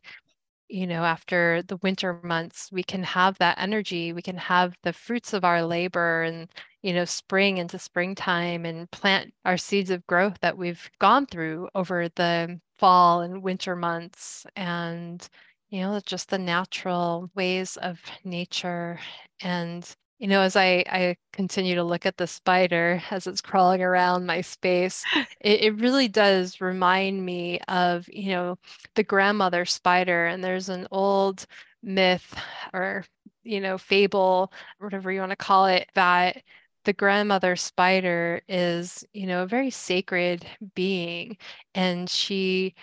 you 0.69 0.87
know, 0.87 1.03
after 1.03 1.61
the 1.63 1.77
winter 1.77 2.19
months, 2.23 2.69
we 2.71 2.83
can 2.83 3.03
have 3.03 3.37
that 3.39 3.57
energy, 3.59 4.13
we 4.13 4.21
can 4.21 4.37
have 4.37 4.75
the 4.83 4.93
fruits 4.93 5.33
of 5.33 5.43
our 5.45 5.63
labor 5.63 6.23
and, 6.23 6.49
you 6.81 6.93
know, 6.93 7.05
spring 7.05 7.57
into 7.57 7.79
springtime 7.79 8.65
and 8.65 8.89
plant 8.91 9.33
our 9.45 9.57
seeds 9.57 9.89
of 9.91 10.05
growth 10.07 10.37
that 10.41 10.57
we've 10.57 10.89
gone 10.99 11.25
through 11.25 11.69
over 11.75 12.09
the 12.15 12.59
fall 12.79 13.21
and 13.21 13.43
winter 13.43 13.75
months. 13.75 14.45
And, 14.55 15.27
you 15.69 15.81
know, 15.81 15.99
just 16.05 16.29
the 16.29 16.37
natural 16.37 17.29
ways 17.35 17.77
of 17.77 17.99
nature. 18.23 18.99
And 19.41 19.95
you 20.19 20.27
know, 20.27 20.41
as 20.41 20.55
I, 20.55 20.83
I 20.89 21.17
continue 21.31 21.75
to 21.75 21.83
look 21.83 22.05
at 22.05 22.17
the 22.17 22.27
spider 22.27 23.01
as 23.11 23.27
it's 23.27 23.41
crawling 23.41 23.83
around 23.83 24.25
my 24.25 24.41
space, 24.41 25.03
it, 25.41 25.61
it 25.61 25.75
really 25.75 26.07
does 26.07 26.59
remind 26.59 27.23
me 27.23 27.59
of, 27.67 28.07
you 28.11 28.31
know, 28.31 28.57
the 28.95 29.03
grandmother 29.03 29.65
spider. 29.65 30.25
And 30.25 30.43
there's 30.43 30.69
an 30.69 30.87
old 30.91 31.45
myth 31.83 32.35
or, 32.73 33.05
you 33.43 33.61
know, 33.61 33.77
fable, 33.77 34.51
whatever 34.79 35.11
you 35.11 35.19
want 35.19 35.31
to 35.31 35.35
call 35.35 35.67
it, 35.67 35.87
that 35.93 36.41
the 36.85 36.93
grandmother 36.93 37.55
spider 37.55 38.41
is, 38.47 39.05
you 39.13 39.27
know, 39.27 39.43
a 39.43 39.47
very 39.47 39.69
sacred 39.69 40.45
being. 40.73 41.37
And 41.75 42.09
she, 42.09 42.73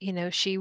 you 0.00 0.12
know, 0.12 0.30
she 0.30 0.58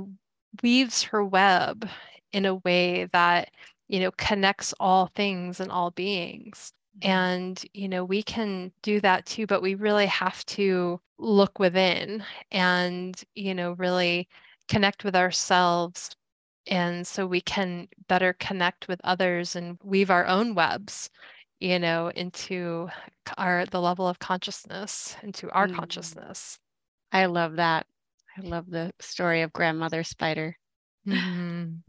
weaves 0.62 1.04
her 1.04 1.24
web 1.26 1.90
in 2.32 2.46
a 2.46 2.56
way 2.56 3.06
that 3.12 3.50
you 3.92 4.00
know, 4.00 4.12
connects 4.12 4.74
all 4.80 5.08
things 5.16 5.60
and 5.60 5.70
all 5.70 5.92
beings. 5.92 6.72
Mm-hmm. 7.02 7.12
And, 7.12 7.66
you 7.74 7.90
know, 7.90 8.06
we 8.06 8.24
can 8.24 8.72
do 8.84 9.02
that 9.02 9.26
too, 9.26 9.46
but 9.46 9.62
we 9.62 9.76
really 9.76 10.06
have 10.06 10.46
to 10.46 11.02
look 11.18 11.60
within 11.60 12.24
and, 12.52 13.22
you 13.36 13.54
know, 13.54 13.74
really 13.74 14.30
connect 14.70 15.04
with 15.04 15.14
ourselves. 15.14 16.16
And 16.68 17.06
so 17.06 17.28
we 17.28 17.42
can 17.42 17.90
better 18.08 18.32
connect 18.40 18.88
with 18.88 19.02
others 19.04 19.58
and 19.58 19.78
weave 19.84 20.10
our 20.10 20.26
own 20.26 20.56
webs, 20.56 21.10
you 21.60 21.78
know, 21.78 22.14
into 22.16 22.88
our 23.38 23.66
the 23.66 23.82
level 23.82 24.08
of 24.08 24.20
consciousness, 24.20 25.18
into 25.22 25.52
our 25.52 25.68
Mm. 25.68 25.76
consciousness. 25.76 26.60
I 27.12 27.26
love 27.26 27.58
that. 27.58 27.88
I 28.38 28.42
love 28.48 28.70
the 28.70 28.94
story 29.02 29.42
of 29.42 29.52
grandmother 29.52 30.06
spider. 30.06 30.58
Mhm. 31.06 31.80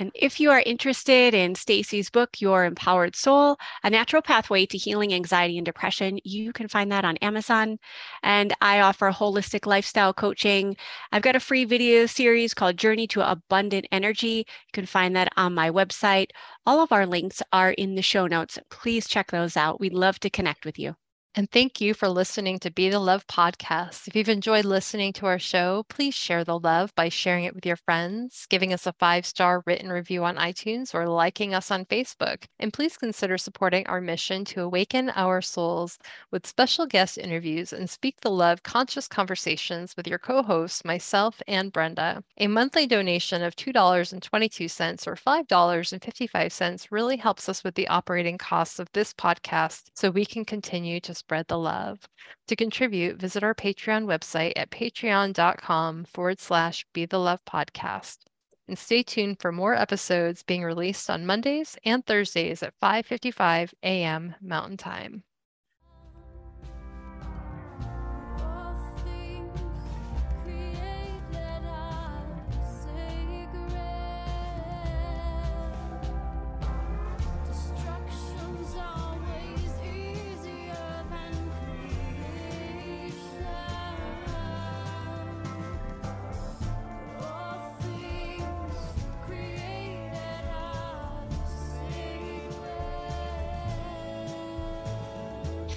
And 0.00 0.10
if 0.14 0.40
you 0.40 0.50
are 0.50 0.62
interested 0.64 1.34
in 1.34 1.54
Stacy's 1.54 2.08
book, 2.08 2.40
Your 2.40 2.64
Empowered 2.64 3.14
Soul, 3.14 3.58
A 3.84 3.90
Natural 3.90 4.22
Pathway 4.22 4.64
to 4.64 4.78
Healing 4.78 5.12
Anxiety 5.12 5.58
and 5.58 5.64
Depression, 5.66 6.18
you 6.24 6.54
can 6.54 6.68
find 6.68 6.90
that 6.90 7.04
on 7.04 7.18
Amazon. 7.18 7.78
And 8.22 8.54
I 8.62 8.80
offer 8.80 9.10
holistic 9.10 9.66
lifestyle 9.66 10.14
coaching. 10.14 10.74
I've 11.12 11.20
got 11.20 11.36
a 11.36 11.40
free 11.40 11.66
video 11.66 12.06
series 12.06 12.54
called 12.54 12.78
Journey 12.78 13.06
to 13.08 13.30
Abundant 13.30 13.86
Energy. 13.92 14.46
You 14.46 14.72
can 14.72 14.86
find 14.86 15.14
that 15.16 15.30
on 15.36 15.54
my 15.54 15.70
website. 15.70 16.30
All 16.64 16.82
of 16.82 16.92
our 16.92 17.04
links 17.04 17.42
are 17.52 17.72
in 17.72 17.94
the 17.94 18.00
show 18.00 18.26
notes. 18.26 18.58
Please 18.70 19.06
check 19.06 19.30
those 19.30 19.54
out. 19.54 19.80
We'd 19.80 19.92
love 19.92 20.18
to 20.20 20.30
connect 20.30 20.64
with 20.64 20.78
you. 20.78 20.96
And 21.36 21.48
thank 21.48 21.80
you 21.80 21.94
for 21.94 22.08
listening 22.08 22.58
to 22.58 22.72
Be 22.72 22.90
the 22.90 22.98
Love 22.98 23.24
podcast. 23.28 24.08
If 24.08 24.16
you've 24.16 24.28
enjoyed 24.28 24.64
listening 24.64 25.12
to 25.12 25.26
our 25.26 25.38
show, 25.38 25.84
please 25.88 26.12
share 26.12 26.42
the 26.42 26.58
love 26.58 26.92
by 26.96 27.08
sharing 27.08 27.44
it 27.44 27.54
with 27.54 27.64
your 27.64 27.76
friends, 27.76 28.46
giving 28.50 28.72
us 28.72 28.84
a 28.84 28.92
five 28.94 29.24
star 29.24 29.62
written 29.64 29.92
review 29.92 30.24
on 30.24 30.34
iTunes, 30.34 30.92
or 30.92 31.06
liking 31.08 31.54
us 31.54 31.70
on 31.70 31.84
Facebook. 31.84 32.46
And 32.58 32.72
please 32.72 32.96
consider 32.96 33.38
supporting 33.38 33.86
our 33.86 34.00
mission 34.00 34.44
to 34.46 34.62
awaken 34.62 35.12
our 35.14 35.40
souls 35.40 36.00
with 36.32 36.48
special 36.48 36.84
guest 36.84 37.16
interviews 37.16 37.72
and 37.72 37.88
speak 37.88 38.20
the 38.22 38.30
love 38.32 38.64
conscious 38.64 39.06
conversations 39.06 39.96
with 39.96 40.08
your 40.08 40.18
co 40.18 40.42
hosts, 40.42 40.84
myself 40.84 41.40
and 41.46 41.72
Brenda. 41.72 42.24
A 42.38 42.48
monthly 42.48 42.88
donation 42.88 43.40
of 43.44 43.54
$2.22 43.54 45.06
or 45.06 45.14
$5.55 45.14 46.86
really 46.90 47.16
helps 47.18 47.48
us 47.48 47.62
with 47.62 47.76
the 47.76 47.86
operating 47.86 48.36
costs 48.36 48.80
of 48.80 48.90
this 48.94 49.14
podcast 49.14 49.90
so 49.94 50.10
we 50.10 50.24
can 50.24 50.44
continue 50.44 50.98
to 50.98 51.19
spread 51.20 51.46
the 51.48 51.58
love. 51.58 52.08
To 52.48 52.56
contribute, 52.56 53.16
visit 53.16 53.44
our 53.44 53.54
Patreon 53.54 54.06
website 54.06 54.54
at 54.56 54.70
patreon.com 54.70 56.04
forward 56.04 56.40
slash 56.40 56.84
be 56.92 57.06
the 57.06 57.18
love 57.18 57.44
podcast. 57.44 58.18
And 58.66 58.78
stay 58.78 59.02
tuned 59.02 59.40
for 59.40 59.52
more 59.52 59.74
episodes 59.74 60.42
being 60.42 60.64
released 60.64 61.08
on 61.10 61.26
Mondays 61.26 61.76
and 61.84 62.04
Thursdays 62.04 62.62
at 62.62 62.74
5:55 62.80 63.72
a.m. 63.82 64.34
Mountain 64.40 64.76
Time. 64.76 65.24